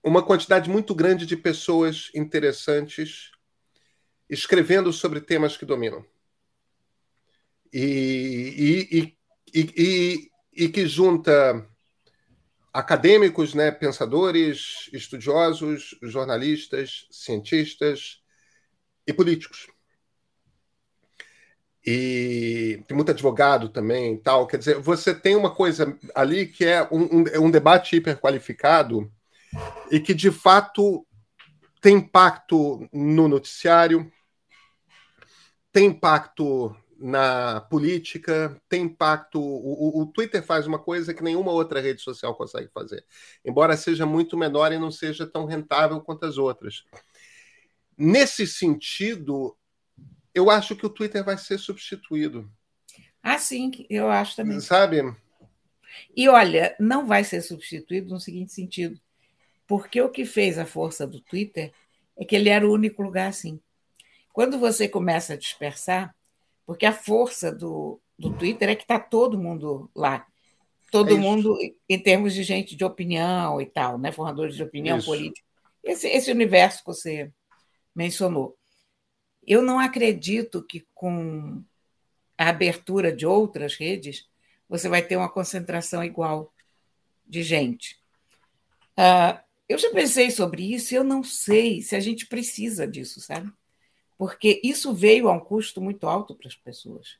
uma 0.03 0.23
quantidade 0.23 0.69
muito 0.69 0.93
grande 0.93 1.25
de 1.25 1.35
pessoas 1.35 2.11
interessantes 2.13 3.31
escrevendo 4.29 4.93
sobre 4.93 5.19
temas 5.19 5.57
que 5.57 5.65
dominam. 5.65 6.05
E, 7.73 8.85
e, 8.91 9.17
e, 9.53 9.73
e, 9.75 10.30
e 10.61 10.69
que 10.69 10.85
junta 10.85 11.67
acadêmicos, 12.71 13.55
né, 13.55 13.71
pensadores, 13.71 14.87
estudiosos, 14.93 15.97
jornalistas, 16.03 17.07
cientistas 17.09 18.21
e 19.07 19.11
políticos. 19.11 19.71
E 21.83 22.83
tem 22.87 22.95
muito 22.95 23.09
advogado 23.09 23.69
também, 23.69 24.15
tal. 24.17 24.45
Quer 24.45 24.57
dizer, 24.57 24.79
você 24.79 25.15
tem 25.15 25.35
uma 25.35 25.49
coisa 25.49 25.97
ali 26.13 26.45
que 26.45 26.63
é 26.63 26.87
um, 26.91 27.21
um, 27.21 27.27
é 27.27 27.39
um 27.39 27.49
debate 27.49 27.95
hiperqualificado 27.95 29.11
e 29.89 29.99
que, 29.99 30.13
de 30.13 30.29
fato, 30.29 31.07
tem 31.81 31.95
impacto 31.95 32.87
no 32.93 33.27
noticiário, 33.27 34.11
tem 35.71 35.87
impacto 35.87 36.75
na 37.01 37.61
política, 37.61 38.55
tem 38.69 38.83
impacto. 38.83 39.41
O, 39.41 40.01
o, 40.01 40.05
Twitter 40.05 40.43
faz 40.43 40.67
uma 40.67 40.79
coisa 40.79 41.13
que 41.13 41.23
nenhuma 41.23 41.51
outra 41.51 41.81
rede 41.81 42.01
social 42.01 42.35
consegue 42.35 42.69
fazer, 42.71 43.03
embora 43.43 43.75
seja 43.75 44.05
muito 44.05 44.37
menor 44.37 44.71
e 44.71 44.79
não 44.79 44.91
seja 44.91 45.25
tão 45.25 45.45
rentável 45.45 45.99
quanto 46.01 46.25
as 46.25 46.37
outras. 46.37 46.83
nesse 47.97 48.45
sentido, 48.45 49.57
eu 50.33 50.49
acho 50.49 50.75
que 50.75 50.85
o 50.85 50.89
Twitter 50.89 51.23
vai 51.23 51.37
ser 51.37 51.57
substituído. 51.57 52.49
Ah, 53.21 53.37
sim, 53.37 53.71
eu 53.89 54.09
acho 54.09 54.35
também. 54.35 54.59
Sabe? 54.59 55.01
E 56.15 56.29
olha, 56.29 56.75
não 56.79 57.05
vai 57.05 57.23
ser 57.23 57.41
substituído 57.41 58.09
no 58.09 58.19
seguinte 58.19 58.53
sentido, 58.53 58.99
porque 59.67 60.01
o 60.01 60.09
que 60.09 60.25
fez 60.25 60.57
a 60.57 60.65
força 60.65 61.05
do 61.05 61.19
Twitter 61.19 61.73
é 62.17 62.25
que 62.25 62.35
ele 62.35 62.49
era 62.49 62.67
o 62.67 62.73
único 62.73 63.01
lugar 63.01 63.27
assim. 63.27 63.59
Quando 64.33 64.57
você 64.57 64.87
começa 64.87 65.33
a 65.33 65.37
dispersar, 65.37 66.15
porque 66.65 66.85
a 66.85 66.93
força 66.93 67.51
do, 67.51 67.99
do 68.17 68.31
Twitter 68.33 68.69
é 68.69 68.75
que 68.75 68.83
está 68.83 68.99
todo 68.99 69.37
mundo 69.37 69.89
lá. 69.95 70.25
Todo 70.91 71.15
é 71.15 71.17
mundo, 71.17 71.57
em 71.87 71.99
termos 71.99 72.33
de 72.33 72.43
gente 72.43 72.75
de 72.75 72.83
opinião 72.83 73.61
e 73.61 73.65
tal, 73.65 73.97
né? 73.97 74.11
formadores 74.11 74.55
de 74.55 74.63
opinião 74.63 74.97
isso. 74.97 75.07
política. 75.07 75.47
Esse, 75.83 76.07
esse 76.07 76.31
universo 76.31 76.79
que 76.79 76.87
você 76.87 77.31
mencionou. 77.95 78.57
Eu 79.45 79.61
não 79.61 79.79
acredito 79.79 80.63
que 80.63 80.85
com 80.93 81.63
a 82.37 82.49
abertura 82.49 83.11
de 83.11 83.25
outras 83.25 83.75
redes 83.75 84.27
você 84.67 84.87
vai 84.87 85.01
ter 85.01 85.15
uma 85.17 85.29
concentração 85.29 86.03
igual 86.03 86.53
de 87.25 87.43
gente. 87.43 87.99
Uh, 88.97 89.39
eu 89.67 89.77
já 89.77 89.89
pensei 89.91 90.29
sobre 90.29 90.73
isso 90.73 90.93
e 90.93 90.97
eu 90.97 91.03
não 91.03 91.23
sei 91.23 91.81
se 91.81 91.95
a 91.95 91.99
gente 91.99 92.27
precisa 92.27 92.85
disso, 92.85 93.19
sabe? 93.21 93.51
Porque 94.21 94.61
isso 94.63 94.93
veio 94.93 95.27
a 95.27 95.33
um 95.33 95.39
custo 95.39 95.81
muito 95.81 96.07
alto 96.07 96.35
para 96.35 96.47
as 96.47 96.53
pessoas. 96.53 97.17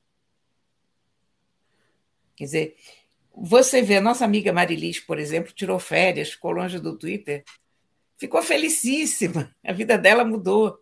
Quer 2.35 2.43
dizer, 2.43 2.77
você 3.35 3.81
vê, 3.81 3.99
nossa 3.99 4.23
amiga 4.23 4.53
Marilis, 4.53 4.99
por 4.99 5.17
exemplo, 5.17 5.51
tirou 5.51 5.79
férias, 5.79 6.33
ficou 6.33 6.51
longe 6.51 6.77
do 6.77 6.95
Twitter, 6.95 7.43
ficou 8.19 8.43
felicíssima, 8.43 9.51
a 9.65 9.73
vida 9.73 9.97
dela 9.97 10.23
mudou. 10.23 10.79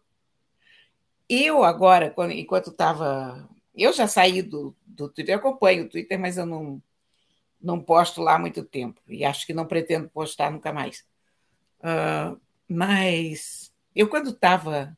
Eu 1.29 1.63
agora, 1.63 2.13
enquanto 2.33 2.71
estava. 2.71 3.49
Eu 3.73 3.93
já 3.93 4.05
saí 4.05 4.41
do, 4.41 4.75
do 4.85 5.07
Twitter, 5.07 5.35
eu 5.35 5.39
acompanho 5.39 5.85
o 5.85 5.89
Twitter, 5.89 6.19
mas 6.19 6.37
eu 6.37 6.45
não, 6.45 6.83
não 7.61 7.81
posto 7.81 8.21
lá 8.21 8.35
há 8.35 8.39
muito 8.39 8.65
tempo. 8.65 8.99
E 9.07 9.23
acho 9.23 9.47
que 9.47 9.53
não 9.53 9.65
pretendo 9.65 10.09
postar 10.09 10.51
nunca 10.51 10.73
mais. 10.73 11.05
Uh, 11.79 12.37
mas 12.67 13.71
eu, 13.95 14.09
quando 14.09 14.31
estava 14.31 14.97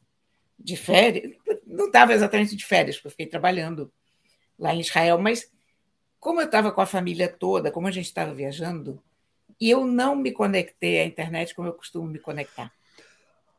de 0.64 0.78
férias, 0.78 1.32
não 1.66 1.88
estava 1.88 2.14
exatamente 2.14 2.56
de 2.56 2.66
férias, 2.66 2.96
porque 2.96 3.08
eu 3.08 3.12
fiquei 3.12 3.26
trabalhando 3.28 3.92
lá 4.58 4.74
em 4.74 4.80
Israel, 4.80 5.18
mas 5.18 5.50
como 6.20 6.40
eu 6.40 6.46
estava 6.46 6.72
com 6.72 6.82
a 6.82 6.86
família 6.86 7.28
toda, 7.28 7.72
como 7.72 7.88
a 7.88 7.92
gente 7.92 8.06
estava 8.06 8.34
viajando, 8.34 9.02
eu 9.60 9.86
não 9.86 10.16
me 10.16 10.32
conectei 10.32 11.00
à 11.00 11.06
internet 11.06 11.56
como 11.56 11.68
eu 11.68 11.74
costumo 11.74 12.08
me 12.08 12.20
conectar. 12.20 12.72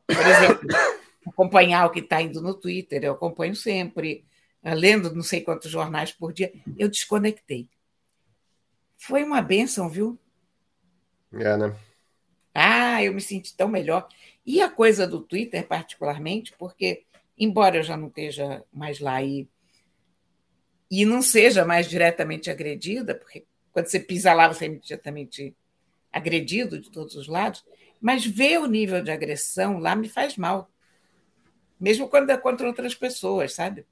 Por 0.07 0.17
exemplo, 0.17 0.67
acompanhar 1.27 1.85
o 1.85 1.91
que 1.91 1.99
está 1.99 2.21
indo 2.21 2.41
no 2.41 2.53
Twitter, 2.53 3.03
eu 3.03 3.13
acompanho 3.13 3.55
sempre, 3.55 4.25
eh, 4.63 4.75
lendo 4.75 5.13
não 5.13 5.23
sei 5.23 5.41
quantos 5.41 5.69
jornais 5.69 6.11
por 6.11 6.31
dia, 6.31 6.53
eu 6.77 6.89
desconectei. 6.89 7.69
Foi 8.97 9.23
uma 9.23 9.41
benção, 9.41 9.89
viu? 9.89 10.17
É, 11.33 11.57
né? 11.57 11.75
Ah, 12.53 13.03
eu 13.03 13.13
me 13.13 13.21
senti 13.21 13.55
tão 13.55 13.67
melhor. 13.67 14.07
E 14.45 14.61
a 14.61 14.69
coisa 14.69 15.07
do 15.07 15.21
Twitter, 15.21 15.67
particularmente, 15.67 16.53
porque, 16.57 17.03
embora 17.37 17.77
eu 17.77 17.83
já 17.83 17.97
não 17.97 18.07
esteja 18.07 18.63
mais 18.71 18.99
lá 18.99 19.21
e, 19.23 19.47
e 20.89 21.05
não 21.05 21.21
seja 21.21 21.65
mais 21.65 21.89
diretamente 21.89 22.51
agredida, 22.51 23.15
porque 23.15 23.45
quando 23.71 23.87
você 23.87 23.99
pisa 23.99 24.33
lá, 24.33 24.47
você 24.47 24.65
é 24.65 24.67
imediatamente 24.67 25.55
agredido 26.11 26.79
de 26.79 26.91
todos 26.91 27.15
os 27.15 27.27
lados, 27.27 27.65
mas 27.99 28.25
ver 28.25 28.59
o 28.59 28.67
nível 28.67 29.03
de 29.03 29.09
agressão 29.09 29.79
lá 29.79 29.95
me 29.95 30.07
faz 30.07 30.37
mal 30.37 30.69
mesmo 31.83 32.07
quando 32.07 32.29
é 32.29 32.37
contra 32.37 32.65
outras 32.65 32.95
pessoas, 32.95 33.53
sabe? 33.53 33.85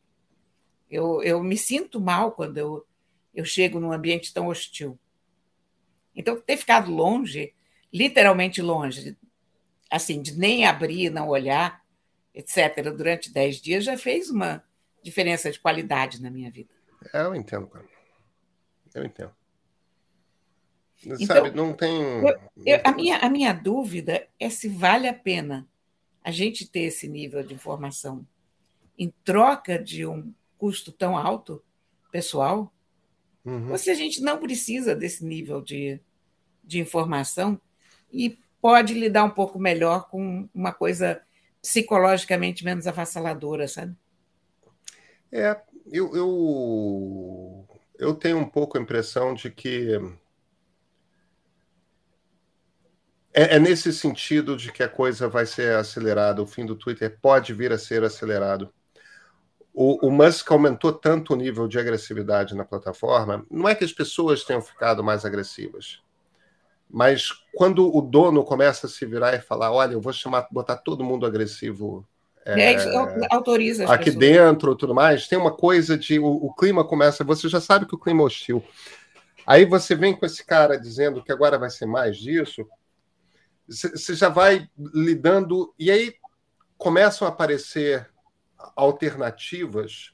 Eu, 0.89 1.21
eu 1.24 1.43
me 1.43 1.58
sinto 1.58 2.00
mal 2.00 2.32
quando 2.32 2.58
eu, 2.58 2.88
eu 3.36 3.43
chego 3.43 3.82
num 3.82 3.91
ambiente 3.91 4.34
tão 4.34 4.47
hostil. 4.47 4.97
Então, 6.15 6.39
ter 6.39 6.56
ficado 6.56 6.89
longe, 6.89 7.54
literalmente 7.93 8.62
longe, 8.62 9.17
assim, 9.89 10.21
de 10.21 10.38
nem 10.38 10.65
abrir, 10.65 11.10
não 11.10 11.27
olhar, 11.27 11.84
etc., 12.34 12.91
durante 12.95 13.32
dez 13.32 13.58
dias, 13.58 13.84
já 13.84 13.97
fez 13.97 14.30
uma 14.30 14.63
diferença 15.04 15.51
de 15.51 15.60
qualidade 15.60 16.21
na 16.21 16.30
minha 16.30 16.49
vida. 16.49 16.73
É, 17.13 17.21
eu 17.21 17.36
entendo, 17.36 17.67
cara. 17.67 17.86
Eu 18.93 19.06
entendo. 19.06 19.34
Então, 21.04 21.25
Sabe, 21.25 21.51
não 21.51 21.73
tem. 21.73 21.99
Eu, 21.99 22.39
eu, 22.63 22.82
a, 22.84 22.91
minha, 22.91 23.17
a 23.17 23.30
minha 23.30 23.54
dúvida 23.54 24.27
é 24.39 24.49
se 24.49 24.69
vale 24.69 25.08
a 25.08 25.13
pena 25.13 25.67
a 26.23 26.30
gente 26.30 26.67
ter 26.67 26.82
esse 26.82 27.08
nível 27.08 27.41
de 27.41 27.56
informação 27.56 28.25
em 28.97 29.12
troca 29.23 29.80
de 29.80 30.06
um 30.06 30.32
custo 30.60 30.91
tão 30.91 31.17
alto, 31.17 31.63
pessoal, 32.12 32.71
uhum. 33.43 33.71
ou 33.71 33.77
se 33.80 33.89
a 33.89 33.95
gente 33.95 34.21
não 34.21 34.38
precisa 34.38 34.95
desse 34.95 35.25
nível 35.25 35.60
de, 35.60 35.99
de 36.63 36.80
informação 36.80 37.60
e 38.12 38.39
pode 38.62 38.93
lidar 38.93 39.24
um 39.24 39.30
pouco 39.30 39.60
melhor 39.60 40.10
com 40.10 40.47
uma 40.54 40.71
coisa 40.71 41.21
psicologicamente 41.62 42.65
menos 42.65 42.88
avassaladora, 42.88 43.67
sabe? 43.67 43.95
É, 45.32 45.60
eu, 45.91 46.15
eu, 46.15 47.67
eu 47.97 48.13
tenho 48.13 48.38
um 48.38 48.47
pouco 48.47 48.78
a 48.78 48.82
impressão 48.82 49.34
de 49.34 49.50
que 49.50 49.97
É, 53.34 53.56
é, 53.56 53.60
nesse 53.60 53.93
sentido 53.93 54.58
de 54.58 54.71
que 54.71 54.84
a 54.84 54.89
coisa 54.89 55.28
vai 55.28 55.45
ser 55.45 55.76
acelerada, 55.76 56.41
o 56.41 56.47
fim 56.47 56.65
do 56.65 56.76
Twitter 56.76 57.17
pode 57.21 57.54
vir 57.54 57.71
a 57.71 57.78
ser 57.78 58.04
acelerado. 58.04 58.71
O, 59.74 60.08
o, 60.08 60.12
Musk 60.12 60.52
aumentou 60.52 60.91
tanto 60.91 61.34
o 61.34 61.38
nível 61.38 61.65
de 61.65 61.80
agressividade 61.80 62.54
na 62.54 62.65
plataforma, 62.65 63.45
não 63.50 63.69
é 63.69 63.74
que 63.74 63.86
as 63.86 63.93
pessoas 63.93 64.43
tenham 64.43 64.62
ficado 64.62 65.02
mais 65.02 65.24
agressivas, 65.24 66.02
mas 66.91 67.30
quando 67.56 67.95
o 67.95 68.01
dono 68.01 68.43
começa 68.43 68.86
a 68.86 68.89
se 68.89 69.06
virar 69.06 69.36
e 69.36 69.41
falar: 69.41 69.71
olha, 69.71 69.93
eu 69.93 70.01
vou 70.01 70.12
chamar, 70.12 70.47
botar 70.51 70.77
todo 70.77 71.04
mundo 71.04 71.25
agressivo. 71.25 72.06
É, 72.43 72.75
autoriza 73.30 73.84
aqui 73.86 74.06
pessoas. 74.06 74.19
dentro 74.19 74.75
tudo 74.75 74.95
mais, 74.95 75.27
tem 75.27 75.38
uma 75.38 75.51
coisa 75.51 75.95
de 75.95 76.17
o, 76.17 76.25
o 76.25 76.51
clima 76.51 76.84
começa, 76.84 77.23
você 77.23 77.47
já 77.47 77.62
sabe 77.62 77.86
que 77.86 77.93
o 77.93 77.99
clima 77.99 78.21
é 78.21 78.25
hostil. 78.25 78.63
Aí 79.45 79.63
você 79.63 79.95
vem 79.95 80.15
com 80.15 80.25
esse 80.25 80.43
cara 80.43 80.75
dizendo 80.75 81.23
que 81.23 81.32
agora 81.32 81.60
vai 81.60 81.69
ser 81.69 81.86
mais 81.86 82.17
disso, 82.17 82.67
você 83.67 84.15
já 84.15 84.27
vai 84.27 84.67
lidando, 84.75 85.73
e 85.77 85.91
aí 85.91 86.15
começam 86.77 87.27
a 87.27 87.32
aparecer 87.32 88.10
alternativas. 88.75 90.13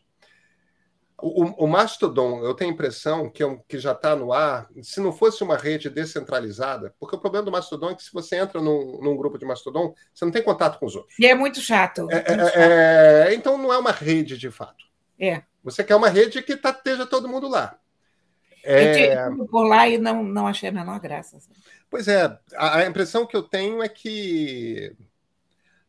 O, 1.20 1.66
o 1.66 1.68
Mastodon, 1.68 2.44
eu 2.44 2.54
tenho 2.54 2.70
a 2.70 2.74
impressão 2.74 3.28
que, 3.28 3.42
é 3.42 3.48
um, 3.48 3.58
que 3.68 3.80
já 3.80 3.92
está 3.92 4.16
no 4.16 4.32
ar, 4.32 4.70
se 4.84 5.00
não 5.00 5.12
fosse 5.12 5.44
uma 5.44 5.58
rede 5.58 5.90
descentralizada, 5.90 6.94
porque 7.00 7.16
o 7.16 7.20
problema 7.20 7.44
do 7.44 7.52
Mastodon 7.52 7.90
é 7.90 7.96
que 7.96 8.04
se 8.04 8.14
você 8.14 8.36
entra 8.36 8.62
num, 8.62 9.00
num 9.02 9.18
grupo 9.18 9.36
de 9.36 9.46
Mastodon, 9.46 9.96
você 10.14 10.24
não 10.24 10.32
tem 10.32 10.44
contato 10.44 10.78
com 10.78 10.86
os 10.86 10.96
outros. 10.96 11.18
E 11.18 11.26
é 11.26 11.34
muito 11.34 11.60
chato. 11.60 12.08
É, 12.12 12.16
muito 12.16 12.32
é, 12.32 12.46
chato. 12.46 12.58
É, 12.58 13.34
então 13.34 13.58
não 13.58 13.74
é 13.74 13.80
uma 13.80 13.92
rede 13.92 14.38
de 14.38 14.52
fato. 14.52 14.86
É. 15.20 15.42
Você 15.64 15.84
quer 15.84 15.96
uma 15.96 16.10
rede 16.10 16.44
que 16.44 16.56
tá, 16.56 16.70
esteja 16.70 17.06
todo 17.08 17.28
mundo 17.28 17.48
lá. 17.48 17.80
É... 18.64 19.28
Eu 19.28 19.48
por 19.48 19.64
lá 19.64 19.88
e 19.88 19.98
não, 19.98 20.24
não 20.24 20.46
achei 20.46 20.70
a 20.70 20.72
menor 20.72 21.00
graça. 21.00 21.40
Pois 21.90 22.08
é, 22.08 22.26
a, 22.56 22.78
a 22.78 22.86
impressão 22.86 23.26
que 23.26 23.36
eu 23.36 23.42
tenho 23.42 23.82
é 23.82 23.90
que 23.90 24.96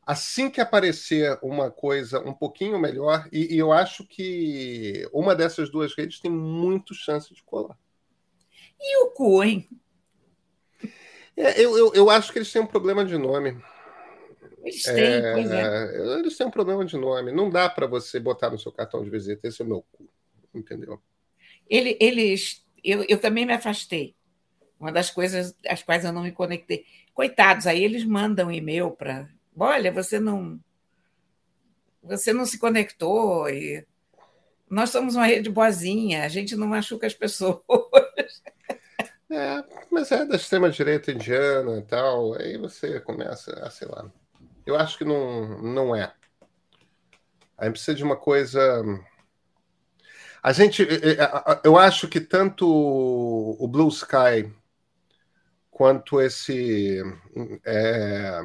assim 0.09 0.49
que 0.49 0.59
aparecer 0.59 1.39
uma 1.43 1.71
coisa 1.71 2.19
um 2.27 2.33
pouquinho 2.33 2.79
melhor, 2.79 3.29
e, 3.31 3.55
e, 3.55 3.59
eu 3.59 3.71
acho 3.71 4.07
que 4.07 5.07
uma 5.13 5.35
dessas 5.35 5.69
duas 5.69 5.95
redes 5.95 6.19
tem 6.19 6.31
muito 6.31 6.95
chance 6.95 7.35
de 7.35 7.43
colar. 7.43 7.79
E 8.81 9.05
o 9.05 9.11
cu, 9.11 9.45
hein? 9.45 9.69
É, 11.37 11.61
eu, 11.63 11.77
eu, 11.77 11.93
eu, 11.95 12.09
acho 12.09 12.33
que 12.33 12.39
eles 12.39 12.51
têm 12.51 12.63
um 12.63 12.67
problema 12.67 13.05
de 13.05 13.19
nome. 13.19 13.61
Eles 14.65 14.83
têm, 14.83 15.05
é, 15.05 15.33
pois 15.35 15.51
é. 15.51 16.19
Eles 16.19 16.39
têm 16.39 16.47
um 16.47 16.51
problema 16.51 16.87
de 16.87 16.97
nome. 16.97 17.31
Não 17.31 17.51
dá 17.51 17.69
para 17.69 17.87
você 17.87 18.19
botar 18.19 18.49
no 18.49 18.59
seu 18.59 18.73
cartão 18.73 19.05
de 19.05 19.11
visita, 19.11 19.47
esse 19.47 19.61
é 19.61 19.65
o 19.65 19.69
meu 19.69 19.85
cu. 19.93 20.09
Entendeu? 20.55 20.99
Ele, 21.69 21.99
eles. 22.01 22.65
Eu, 22.83 23.05
eu 23.07 23.21
também 23.21 23.45
me 23.45 23.53
afastei 23.53 24.17
uma 24.81 24.91
das 24.91 25.11
coisas 25.11 25.55
às 25.69 25.83
quais 25.83 26.03
eu 26.03 26.13
não 26.13 26.23
me 26.23 26.33
conectei. 26.33 26.87
Coitados, 27.13 27.67
aí 27.67 27.85
eles 27.85 28.05
mandam 28.05 28.51
e-mail 28.51 28.91
para. 28.93 29.29
Olha, 29.59 29.93
você 29.93 30.21
não. 30.21 30.61
Você 32.03 32.33
não 32.33 32.47
se 32.47 32.59
conectou 32.59 33.49
e 33.51 33.85
nós 34.71 34.91
somos 34.91 35.15
uma 35.17 35.27
rede 35.27 35.51
boazinha, 35.51 36.25
a 36.25 36.29
gente 36.29 36.55
não 36.57 36.67
machuca 36.67 37.07
as 37.07 37.15
pessoas. 37.15 37.63
É, 39.31 39.63
mas 39.93 40.11
é 40.11 40.25
da 40.25 40.37
extrema-direita 40.37 41.13
indiana 41.13 41.77
e 41.77 41.83
tal, 41.83 42.33
aí 42.33 42.57
você 42.57 42.99
começa 42.99 43.53
a, 43.63 43.69
sei 43.69 43.87
lá. 43.87 44.11
Eu 44.65 44.75
acho 44.75 44.97
que 44.97 45.05
não, 45.05 45.63
não 45.63 45.95
é. 45.95 46.15
A 47.59 47.67
gente 47.67 47.73
precisa 47.73 47.95
de 47.95 48.03
uma 48.03 48.17
coisa. 48.17 48.83
A 50.43 50.51
gente. 50.51 50.89
Eu 51.63 51.77
acho 51.77 52.09
que 52.09 52.23
tanto 52.23 52.67
o 52.67 53.69
Blue 53.69 53.89
Sky 53.89 54.51
quanto 55.71 56.23
esse 56.23 57.03
é, 57.67 58.41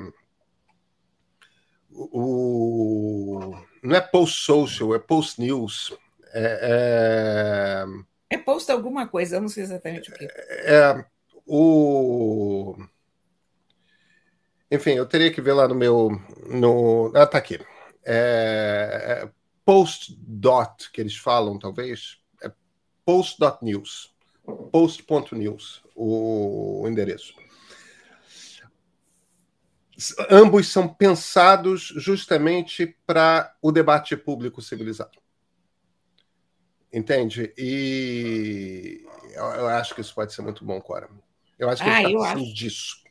o, 1.95 3.55
não 3.83 3.95
é 3.95 4.01
post-social, 4.01 4.95
é 4.95 4.99
post-news. 4.99 5.93
É, 6.33 7.85
é... 8.29 8.35
é 8.35 8.37
post 8.37 8.71
alguma 8.71 9.07
coisa, 9.07 9.35
eu 9.35 9.41
não 9.41 9.49
sei 9.49 9.63
exatamente 9.63 10.09
o 10.09 10.13
que. 10.13 10.25
É, 10.25 11.05
o... 11.45 12.75
Enfim, 14.71 14.91
eu 14.91 15.05
teria 15.05 15.31
que 15.31 15.41
ver 15.41 15.53
lá 15.53 15.67
no 15.67 15.75
meu. 15.75 16.09
No... 16.47 17.11
Ah, 17.15 17.27
tá 17.27 17.37
aqui. 17.37 17.59
É, 18.05 19.23
é 19.23 19.29
post-dot, 19.63 20.91
que 20.91 20.99
eles 20.99 21.15
falam, 21.15 21.59
talvez. 21.59 22.17
É 22.41 22.51
post.news. 23.05 24.13
Post.news, 24.71 25.83
o 25.95 26.85
endereço 26.87 27.42
ambos 30.29 30.67
são 30.67 30.87
pensados 30.87 31.81
justamente 31.95 32.97
para 33.05 33.55
o 33.61 33.71
debate 33.71 34.15
público 34.17 34.61
civilizado. 34.61 35.21
Entende? 36.91 37.53
E 37.57 39.05
eu 39.35 39.67
acho 39.67 39.95
que 39.95 40.01
isso 40.01 40.13
pode 40.13 40.33
ser 40.33 40.41
muito 40.41 40.63
bom, 40.63 40.79
Cora. 40.79 41.09
Eu 41.57 41.69
acho 41.69 41.83
que 41.83 41.89
ah, 41.89 41.97
a 41.97 42.01
gente 42.01 42.07
está 42.07 42.19
precisando 42.19 42.43
acho. 42.43 42.53
disso. 42.53 43.03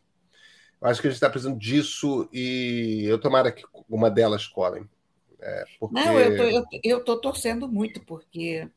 Eu 0.81 0.89
acho 0.89 1.01
que 1.01 1.07
a 1.07 1.11
gente 1.11 1.17
está 1.17 1.31
precisando 1.31 1.59
disso 1.59 2.29
e 2.33 3.05
eu 3.05 3.19
tomara 3.19 3.53
que 3.53 3.65
uma 3.89 4.11
delas 4.11 4.47
colhem. 4.47 4.89
É, 5.41 5.65
porque... 5.79 5.95
Não, 5.95 6.19
eu 6.19 6.37
tô, 6.37 6.43
eu, 6.45 6.65
eu 6.85 7.05
tô 7.05 7.21
torcendo 7.21 7.69
muito, 7.69 8.01
porque 8.05 8.69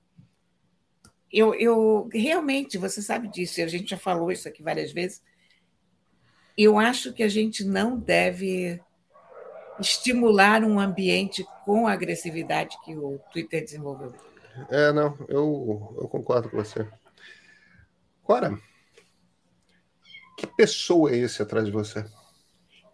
eu, 1.31 1.53
eu 1.53 2.09
realmente, 2.11 2.77
você 2.77 3.01
sabe 3.01 3.27
disso, 3.27 3.61
a 3.61 3.67
gente 3.67 3.89
já 3.89 3.97
falou 3.97 4.31
isso 4.31 4.47
aqui 4.47 4.63
várias 4.63 4.91
vezes, 4.91 5.21
eu 6.57 6.79
acho 6.79 7.11
que 7.11 7.23
a 7.23 7.27
gente 7.27 7.63
não 7.63 7.97
deve 7.97 8.79
estimular 9.79 10.63
um 10.63 10.79
ambiente 10.79 11.45
com 11.65 11.87
a 11.87 11.91
agressividade 11.91 12.77
que 12.83 12.95
o 12.95 13.19
Twitter 13.31 13.63
desenvolveu. 13.63 14.13
É, 14.69 14.91
não, 14.93 15.17
eu, 15.27 15.95
eu 15.99 16.07
concordo 16.07 16.49
com 16.49 16.57
você. 16.57 16.87
Cora, 18.23 18.57
que 20.37 20.47
pessoa 20.47 21.11
é 21.11 21.17
esse 21.17 21.41
atrás 21.41 21.65
de 21.65 21.71
você? 21.71 22.05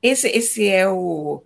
Esse, 0.02 0.28
esse 0.28 0.67
é 0.67 0.89
o. 0.89 1.43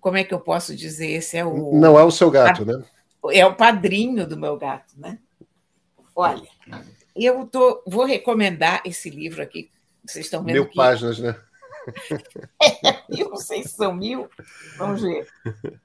Como 0.00 0.16
é 0.16 0.24
que 0.24 0.32
eu 0.32 0.40
posso 0.40 0.74
dizer? 0.74 1.10
Esse 1.10 1.36
é 1.36 1.44
o. 1.44 1.78
Não 1.78 1.98
é 1.98 2.02
o 2.02 2.10
seu 2.10 2.30
gato, 2.30 2.64
né? 2.64 2.82
É 3.30 3.46
o 3.46 3.54
padrinho 3.54 4.26
do 4.26 4.36
meu 4.36 4.56
gato, 4.56 4.94
né? 4.96 5.18
Olha, 6.16 6.48
eu 7.14 7.46
tô, 7.46 7.82
vou 7.86 8.04
recomendar 8.04 8.82
esse 8.84 9.08
livro 9.08 9.42
aqui 9.42 9.70
vocês 10.04 10.26
estão 10.26 10.42
vendo 10.42 10.54
Mil 10.54 10.68
que... 10.68 10.76
páginas, 10.76 11.18
né? 11.18 11.40
É, 12.62 13.02
eu 13.08 13.30
não 13.30 13.36
sei 13.36 13.64
se 13.64 13.70
são 13.70 13.92
mil. 13.92 14.30
Vamos 14.78 15.02
ver. 15.02 15.28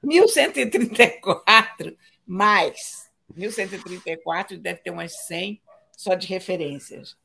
1134 0.00 1.96
mais 2.24 3.08
1134 3.34 4.58
deve 4.58 4.80
ter 4.80 4.90
umas 4.90 5.26
100 5.26 5.60
só 5.96 6.14
de 6.14 6.26
referências. 6.26 7.16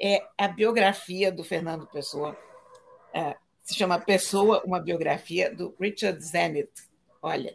É 0.00 0.24
a 0.38 0.48
biografia 0.48 1.30
do 1.30 1.44
Fernando 1.44 1.86
Pessoa. 1.86 2.36
É, 3.12 3.36
se 3.64 3.74
chama 3.74 3.98
Pessoa, 3.98 4.62
uma 4.64 4.80
biografia 4.80 5.54
do 5.54 5.74
Richard 5.78 6.22
Zenit. 6.22 6.70
Olha. 7.20 7.54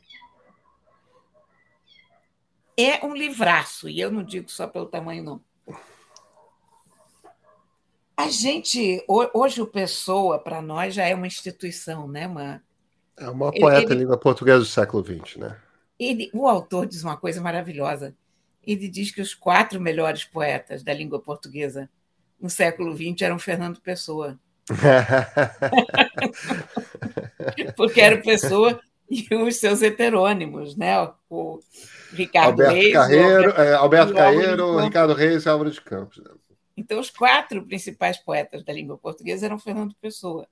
É 2.78 3.04
um 3.06 3.16
livraço, 3.16 3.88
e 3.88 4.00
eu 4.00 4.12
não 4.12 4.22
digo 4.22 4.50
só 4.50 4.68
pelo 4.68 4.86
tamanho, 4.86 5.24
não. 5.24 5.42
A 8.18 8.30
gente, 8.30 9.04
hoje 9.08 9.62
o 9.62 9.68
Pessoa, 9.68 10.40
para 10.40 10.62
nós, 10.62 10.94
já 10.94 11.06
é 11.06 11.14
uma 11.14 11.28
instituição, 11.28 12.08
né? 12.08 12.26
Uma, 12.28 12.64
é 13.18 13.30
uma 13.30 13.52
poeta 13.52 13.92
ele, 13.92 14.02
língua 14.02 14.18
portuguesa 14.18 14.60
do 14.60 14.66
século 14.66 15.04
XX, 15.04 15.36
né? 15.38 15.58
Ele, 16.00 16.30
o 16.34 16.48
autor 16.48 16.86
diz 16.86 17.04
uma 17.04 17.18
coisa 17.18 17.42
maravilhosa. 17.42 18.16
Ele 18.64 18.88
diz 18.88 19.12
que 19.12 19.22
os 19.22 19.34
quatro 19.34 19.82
melhores 19.82 20.24
poetas 20.24 20.82
da 20.82 20.94
língua 20.94 21.20
portuguesa 21.20 21.90
no 22.40 22.50
século 22.50 22.96
XX 22.96 23.22
eram 23.22 23.38
Fernando 23.38 23.82
Pessoa. 23.82 24.40
Porque 27.76 28.02
era 28.02 28.22
Pessoa 28.22 28.80
e 29.10 29.28
os 29.36 29.58
seus 29.58 29.82
heterônimos, 29.82 30.76
né? 30.76 30.96
O 31.30 31.60
Ricardo 32.14 32.62
Alberto 32.62 32.74
Reis. 32.74 32.94
Carreiro, 32.94 33.50
é, 33.52 33.74
Alberto 33.74 34.14
Carreiro, 34.14 34.80
Ricardo 34.80 35.14
Reis 35.14 35.46
e 35.46 35.50
Álvaro 35.50 35.70
de 35.70 35.82
Campos. 35.82 36.18
Né? 36.18 36.32
Então, 36.78 37.00
os 37.00 37.10
quatro 37.10 37.66
principais 37.66 38.18
poetas 38.18 38.64
da 38.64 38.74
língua 38.74 38.98
portuguesa 38.98 39.46
eram 39.46 39.58
Fernando 39.58 39.96
Pessoa. 39.96 40.48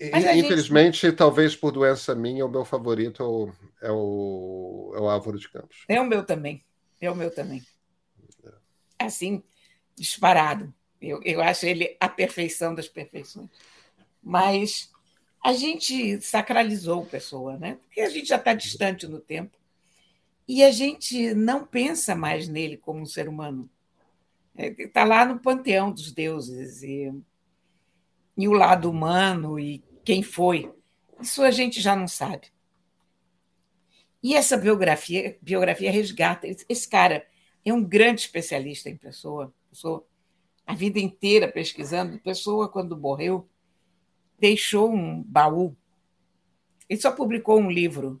Infelizmente, 0.00 1.06
gente... 1.06 1.16
talvez 1.16 1.56
por 1.56 1.72
doença 1.72 2.14
minha, 2.14 2.44
o 2.44 2.48
meu 2.48 2.64
favorito 2.64 3.22
é 3.80 3.90
o, 3.90 4.92
é 4.94 5.00
o 5.00 5.08
Álvaro 5.08 5.38
de 5.38 5.48
Campos. 5.48 5.84
É 5.88 6.00
o 6.00 6.06
meu 6.06 6.24
também. 6.24 6.64
É 7.00 7.10
o 7.10 7.16
meu 7.16 7.30
também. 7.30 7.62
Assim, 8.98 9.42
disparado. 9.96 10.72
Eu, 11.00 11.20
eu 11.24 11.40
acho 11.42 11.66
ele 11.66 11.96
a 11.98 12.08
perfeição 12.08 12.74
das 12.74 12.88
perfeições. 12.88 13.48
Mas 14.22 14.90
a 15.42 15.52
gente 15.52 16.20
sacralizou 16.20 17.04
Pessoa, 17.04 17.56
né? 17.56 17.78
Porque 17.82 18.00
a 18.00 18.08
gente 18.08 18.28
já 18.28 18.36
está 18.36 18.54
distante 18.54 19.08
no 19.08 19.18
tempo. 19.18 19.58
E 20.46 20.62
a 20.62 20.70
gente 20.70 21.34
não 21.34 21.66
pensa 21.66 22.14
mais 22.14 22.46
nele 22.46 22.76
como 22.76 23.00
um 23.00 23.06
ser 23.06 23.28
humano. 23.28 23.68
Está 24.56 25.00
é, 25.00 25.04
lá 25.04 25.24
no 25.24 25.38
panteão 25.38 25.92
dos 25.92 26.12
deuses. 26.12 26.82
E, 26.82 27.12
e 28.36 28.48
o 28.48 28.52
lado 28.52 28.90
humano 28.90 29.58
e 29.58 29.82
quem 30.04 30.22
foi, 30.22 30.72
isso 31.20 31.42
a 31.42 31.50
gente 31.50 31.80
já 31.80 31.94
não 31.94 32.08
sabe. 32.08 32.48
E 34.22 34.34
essa 34.34 34.56
biografia, 34.56 35.36
biografia 35.42 35.90
resgata. 35.90 36.46
Esse 36.68 36.88
cara 36.88 37.26
é 37.64 37.72
um 37.72 37.82
grande 37.82 38.22
especialista 38.22 38.88
em 38.88 38.96
pessoa. 38.96 39.52
Pessoa 39.70 40.06
a 40.66 40.74
vida 40.74 41.00
inteira 41.00 41.48
pesquisando. 41.48 42.18
Pessoa, 42.18 42.68
quando 42.68 42.96
morreu, 42.96 43.48
deixou 44.38 44.92
um 44.92 45.22
baú. 45.22 45.76
Ele 46.88 47.00
só 47.00 47.10
publicou 47.10 47.58
um 47.58 47.70
livro 47.70 48.20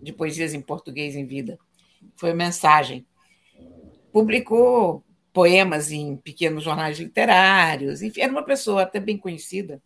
de 0.00 0.12
poesias 0.12 0.54
em 0.54 0.60
português 0.60 1.14
em 1.14 1.26
vida. 1.26 1.58
Foi 2.16 2.32
mensagem. 2.32 3.06
Publicou 4.10 5.04
poemas 5.32 5.90
em 5.90 6.16
pequenos 6.16 6.62
jornais 6.62 6.98
literários, 6.98 8.02
enfim, 8.02 8.20
era 8.20 8.32
uma 8.32 8.44
pessoa 8.44 8.82
até 8.82 9.00
bem 9.00 9.16
conhecida, 9.16 9.82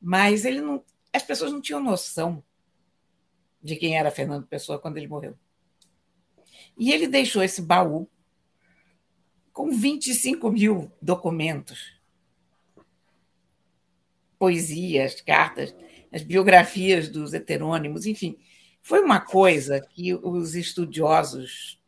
mas 0.00 0.44
ele 0.44 0.60
não, 0.60 0.82
as 1.12 1.22
pessoas 1.22 1.52
não 1.52 1.60
tinham 1.60 1.82
noção 1.82 2.42
de 3.62 3.76
quem 3.76 3.96
era 3.96 4.10
Fernando 4.10 4.46
Pessoa 4.46 4.78
quando 4.78 4.96
ele 4.96 5.06
morreu. 5.06 5.36
E 6.78 6.92
ele 6.92 7.06
deixou 7.06 7.42
esse 7.42 7.60
baú 7.60 8.08
com 9.52 9.70
25 9.70 10.50
mil 10.50 10.90
documentos, 11.02 12.00
poesias, 14.38 15.20
cartas, 15.20 15.74
as 16.10 16.22
biografias 16.22 17.10
dos 17.10 17.34
heterônimos, 17.34 18.06
enfim. 18.06 18.38
Foi 18.80 19.00
uma 19.00 19.20
coisa 19.20 19.78
que 19.78 20.14
os 20.14 20.54
estudiosos 20.54 21.78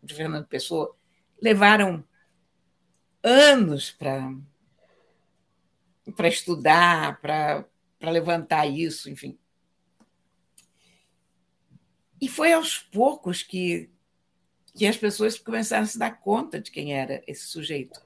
de 0.00 0.14
Fernando 0.14 0.46
Pessoa 0.46 0.96
levaram 1.40 2.04
anos 3.22 3.90
para 3.90 4.34
para 6.16 6.28
estudar, 6.28 7.20
para 7.20 7.64
levantar 8.02 8.66
isso, 8.66 9.08
enfim. 9.08 9.38
E 12.20 12.28
foi 12.28 12.52
aos 12.52 12.78
poucos 12.78 13.42
que, 13.42 13.90
que 14.74 14.86
as 14.86 14.96
pessoas 14.96 15.38
começaram 15.38 15.84
a 15.84 15.86
se 15.86 15.98
dar 15.98 16.20
conta 16.20 16.60
de 16.60 16.70
quem 16.70 16.94
era 16.94 17.22
esse 17.26 17.46
sujeito. 17.46 18.00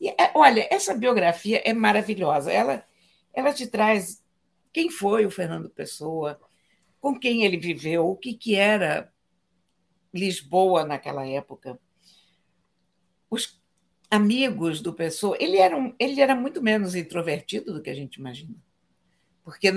E, 0.00 0.08
é, 0.08 0.32
olha, 0.34 0.66
essa 0.70 0.94
biografia 0.94 1.62
é 1.64 1.72
maravilhosa. 1.72 2.52
Ela, 2.52 2.86
ela 3.32 3.52
te 3.52 3.66
traz 3.66 4.22
quem 4.72 4.90
foi 4.90 5.24
o 5.24 5.30
Fernando 5.30 5.70
Pessoa, 5.70 6.40
com 7.00 7.18
quem 7.18 7.44
ele 7.44 7.56
viveu, 7.56 8.08
o 8.08 8.16
que, 8.16 8.34
que 8.34 8.54
era 8.54 9.12
Lisboa 10.12 10.84
naquela 10.84 11.26
época 11.26 11.78
os 13.32 13.58
amigos 14.10 14.82
do 14.82 14.92
Pessoa, 14.92 15.38
ele 15.40 15.56
era, 15.56 15.74
um, 15.74 15.94
ele 15.98 16.20
era 16.20 16.34
muito 16.34 16.62
menos 16.62 16.94
introvertido 16.94 17.72
do 17.72 17.80
que 17.80 17.88
a 17.88 17.94
gente 17.94 18.16
imagina. 18.16 18.54
Porque, 19.42 19.72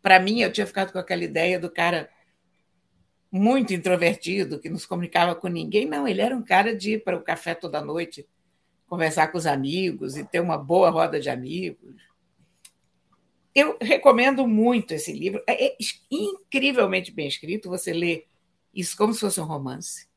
para 0.00 0.18
mim, 0.18 0.40
eu 0.40 0.50
tinha 0.50 0.66
ficado 0.66 0.90
com 0.90 0.98
aquela 0.98 1.22
ideia 1.22 1.60
do 1.60 1.70
cara 1.70 2.08
muito 3.30 3.74
introvertido, 3.74 4.58
que 4.58 4.70
não 4.70 4.78
se 4.78 4.88
comunicava 4.88 5.34
com 5.34 5.48
ninguém. 5.48 5.86
Não, 5.86 6.08
ele 6.08 6.22
era 6.22 6.34
um 6.34 6.42
cara 6.42 6.74
de 6.74 6.94
ir 6.94 7.04
para 7.04 7.14
o 7.14 7.22
café 7.22 7.54
toda 7.54 7.84
noite, 7.84 8.26
conversar 8.86 9.28
com 9.28 9.36
os 9.36 9.46
amigos 9.46 10.16
e 10.16 10.24
ter 10.24 10.40
uma 10.40 10.56
boa 10.56 10.88
roda 10.88 11.20
de 11.20 11.28
amigos. 11.28 11.94
Eu 13.54 13.76
recomendo 13.82 14.48
muito 14.48 14.94
esse 14.94 15.12
livro. 15.12 15.42
É, 15.46 15.66
é 15.66 15.76
incrivelmente 16.10 17.12
bem 17.12 17.28
escrito. 17.28 17.68
Você 17.68 17.92
lê 17.92 18.24
isso 18.74 18.96
como 18.96 19.12
se 19.12 19.20
fosse 19.20 19.38
um 19.42 19.44
romance. 19.44 20.10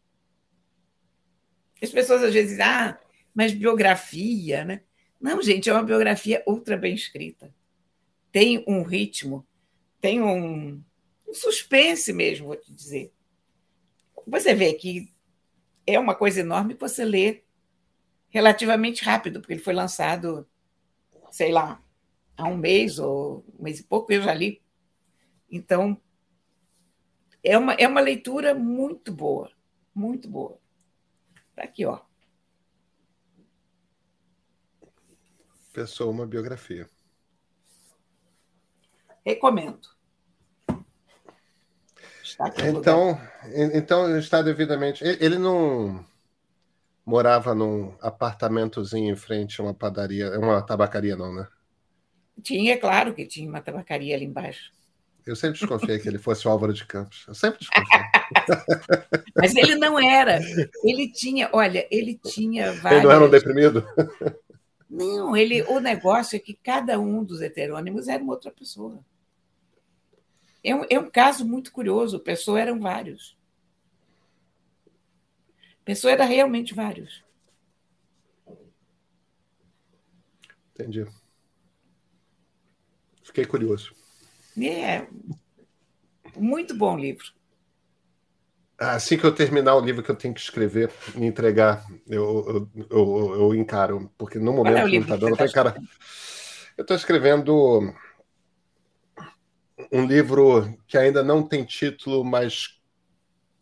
As 1.82 1.90
pessoas 1.90 2.24
às 2.24 2.34
vezes 2.34 2.52
dizem, 2.52 2.66
ah, 2.66 3.00
mas 3.34 3.54
biografia, 3.54 4.64
né? 4.64 4.82
Não, 5.20 5.42
gente, 5.42 5.70
é 5.70 5.74
uma 5.74 5.84
biografia 5.84 6.44
ultra 6.46 6.78
bem 6.78 6.94
escrita. 6.94 7.54
Tem 8.32 8.64
um 8.68 8.84
ritmo, 8.84 9.46
tem 10.00 10.22
um, 10.22 10.82
um 11.28 11.34
suspense 11.34 12.12
mesmo, 12.14 12.48
vou 12.48 12.56
te 12.56 12.72
dizer. 12.72 13.14
Você 14.28 14.54
vê 14.54 14.74
que 14.74 15.10
é 15.86 16.00
uma 16.00 16.16
coisa 16.16 16.40
enorme 16.40 16.74
que 16.74 16.82
você 16.82 17.06
lê 17.06 17.44
relativamente 18.30 19.04
rápido, 19.04 19.40
porque 19.40 19.54
ele 19.54 19.62
foi 19.62 19.74
lançado, 19.74 20.48
sei 21.32 21.52
lá, 21.52 21.82
há 22.36 22.48
um 22.48 22.58
mês 22.58 23.00
ou 23.00 23.46
um 23.58 23.64
mês 23.64 23.80
e 23.80 23.84
pouco, 23.84 24.12
eu 24.12 24.22
já 24.22 24.34
li. 24.34 24.62
Então, 25.50 26.00
é 27.44 27.58
uma, 27.58 27.74
é 27.74 27.88
uma 27.88 28.02
leitura 28.02 28.54
muito 28.54 29.12
boa, 29.12 29.52
muito 29.94 30.28
boa. 30.28 30.60
Está 31.56 31.64
aqui, 31.64 31.86
ó. 31.86 32.02
Pessoa, 35.72 36.12
uma 36.12 36.28
biografia. 36.28 36.90
Recomendo. 39.26 39.88
então, 42.68 43.18
então 43.74 44.20
está 44.20 44.42
devidamente. 44.42 45.02
Ele 45.06 45.38
não 45.38 46.06
morava 47.06 47.56
num 47.56 47.96
apartamentozinho 48.02 49.14
em 49.14 49.16
frente 49.16 49.62
a 49.62 49.64
uma 49.64 49.74
padaria, 49.74 50.38
uma 50.38 50.62
tabacaria, 50.62 51.16
não, 51.16 51.34
né? 51.34 51.48
Tinha, 52.44 52.78
claro 52.78 53.14
que 53.14 53.26
tinha 53.26 53.48
uma 53.50 53.62
tabacaria 53.62 54.14
ali 54.14 54.26
embaixo. 54.26 54.74
Eu 55.26 55.36
sempre 55.36 55.60
desconfiei 55.60 55.98
que 55.98 56.08
ele 56.08 56.20
fosse 56.20 56.48
o 56.48 56.52
Álvaro 56.52 56.72
de 56.72 56.86
Campos. 56.86 57.26
Eu 57.28 57.34
sempre 57.34 57.60
desconfiei. 57.60 58.02
Mas 59.36 59.56
ele 59.56 59.76
não 59.76 60.00
era. 60.00 60.40
Ele 60.84 61.12
tinha, 61.12 61.50
olha, 61.52 61.88
ele 61.90 62.20
tinha 62.24 62.72
vários. 62.74 63.00
Ele 63.00 63.08
não 63.08 63.16
era 63.16 63.26
um 63.26 63.30
deprimido? 63.30 63.84
Não, 64.88 65.36
ele, 65.36 65.64
o 65.64 65.80
negócio 65.80 66.36
é 66.36 66.40
que 66.40 66.54
cada 66.54 67.00
um 67.00 67.24
dos 67.24 67.42
heterônimos 67.42 68.08
era 68.08 68.22
uma 68.22 68.34
outra 68.34 68.52
pessoa. 68.52 69.04
É 70.64 70.76
um, 70.76 70.86
é 70.90 71.00
um 71.00 71.10
caso 71.10 71.44
muito 71.46 71.72
curioso. 71.72 72.20
Pessoa 72.20 72.62
eram 72.62 72.80
vários. 72.80 73.36
Pessoa 75.84 76.14
era 76.14 76.24
realmente 76.24 76.74
vários. 76.74 77.24
Entendi. 80.74 81.06
Fiquei 83.24 83.46
curioso. 83.46 84.05
É. 84.62 85.06
Muito 86.36 86.76
bom 86.76 86.98
livro. 86.98 87.26
Assim 88.78 89.18
que 89.18 89.26
eu 89.26 89.34
terminar 89.34 89.76
o 89.76 89.80
livro 89.80 90.04
que 90.04 90.12
eu 90.12 90.16
tenho 90.16 90.34
que 90.34 90.40
escrever 90.42 90.92
e 91.16 91.26
entregar, 91.26 91.86
eu, 92.08 92.70
eu, 92.76 92.88
eu, 92.90 93.34
eu 93.36 93.56
encaro. 93.56 94.12
Porque 94.18 94.38
no 94.38 94.52
momento 94.52 94.78
é 94.78 94.90
que 94.90 95.00
não 95.00 95.30
eu 95.30 95.46
encarar. 95.46 95.76
Eu 96.78 96.82
estou 96.82 96.96
escrevendo 96.96 97.94
um 99.92 100.06
livro 100.06 100.78
que 100.88 100.98
ainda 100.98 101.24
não 101.24 101.42
tem 101.42 101.64
título, 101.64 102.24
mas 102.24 102.82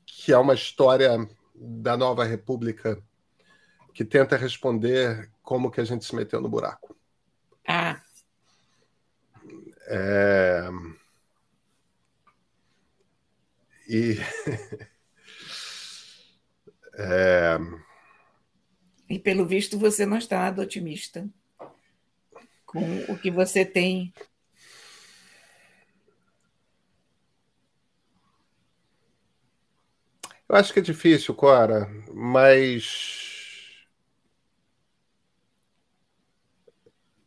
que 0.06 0.32
é 0.34 0.38
uma 0.38 0.56
história 0.56 1.12
da 1.54 1.96
nova 1.96 2.24
república 2.24 2.98
que 3.94 4.04
tenta 4.04 4.36
responder 4.36 5.30
como 5.44 5.70
que 5.70 5.80
a 5.80 5.84
gente 5.84 6.04
se 6.06 6.16
meteu 6.16 6.42
no 6.42 6.50
buraco. 6.50 6.96
Ah. 7.68 8.02
É... 9.88 10.70
E... 13.88 14.16
é... 16.98 17.58
E 19.10 19.20
pelo 19.20 19.46
visto 19.46 19.78
você 19.78 20.06
não 20.06 20.18
está 20.18 20.40
nada 20.40 20.62
otimista 20.62 21.28
com 22.66 22.82
o 23.10 23.18
que 23.18 23.30
você 23.30 23.66
tem 23.66 24.14
Eu 30.54 30.58
acho 30.58 30.72
que 30.72 30.78
é 30.78 30.84
difícil, 30.84 31.34
Cora, 31.34 31.90
mas. 32.14 33.33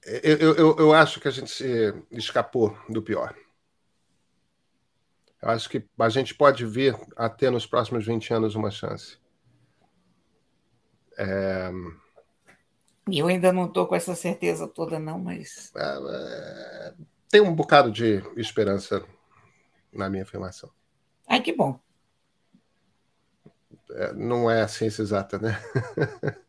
Eu, 0.07 0.55
eu, 0.55 0.77
eu 0.77 0.93
acho 0.93 1.19
que 1.19 1.27
a 1.27 1.33
gente 1.33 1.51
se 1.51 1.93
escapou 2.13 2.79
do 2.89 3.03
pior. 3.03 3.35
Eu 5.43 5.51
acho 5.51 5.69
que 5.69 5.85
a 5.99 6.09
gente 6.09 6.33
pode 6.33 6.65
vir 6.65 6.97
a 7.17 7.29
ter 7.29 7.51
nos 7.51 7.67
próximos 7.67 8.07
20 8.07 8.33
anos 8.33 8.55
uma 8.55 8.71
chance. 8.71 9.19
É... 11.19 11.71
Eu 13.11 13.27
ainda 13.27 13.53
não 13.53 13.67
estou 13.67 13.87
com 13.87 13.97
essa 13.97 14.15
certeza 14.15 14.69
toda, 14.69 14.99
não, 14.99 15.19
mas. 15.19 15.73
É, 15.75 15.99
é... 16.91 16.95
Tem 17.29 17.41
um 17.41 17.55
bocado 17.55 17.91
de 17.91 18.23
esperança 18.37 19.05
na 19.93 20.09
minha 20.09 20.23
afirmação. 20.23 20.71
Ai, 21.27 21.43
que 21.43 21.53
bom. 21.53 21.81
É, 23.91 24.13
não 24.13 24.49
é 24.49 24.63
a 24.63 24.69
ciência 24.69 25.03
exata, 25.03 25.39
né? 25.39 25.61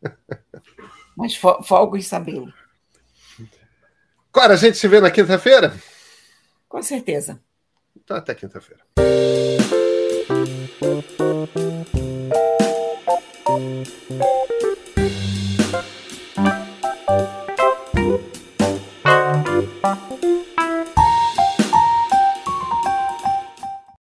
Mas 1.16 1.34
folgo 1.34 1.96
em 1.96 2.00
sabê-lo. 2.00 2.52
Cora, 4.32 4.54
a 4.54 4.56
gente 4.56 4.78
se 4.78 4.86
vê 4.88 5.00
na 5.00 5.10
quinta-feira? 5.10 5.74
Com 6.68 6.82
certeza. 6.82 7.40
Então, 7.96 8.16
até 8.16 8.34
quinta-feira. 8.34 8.82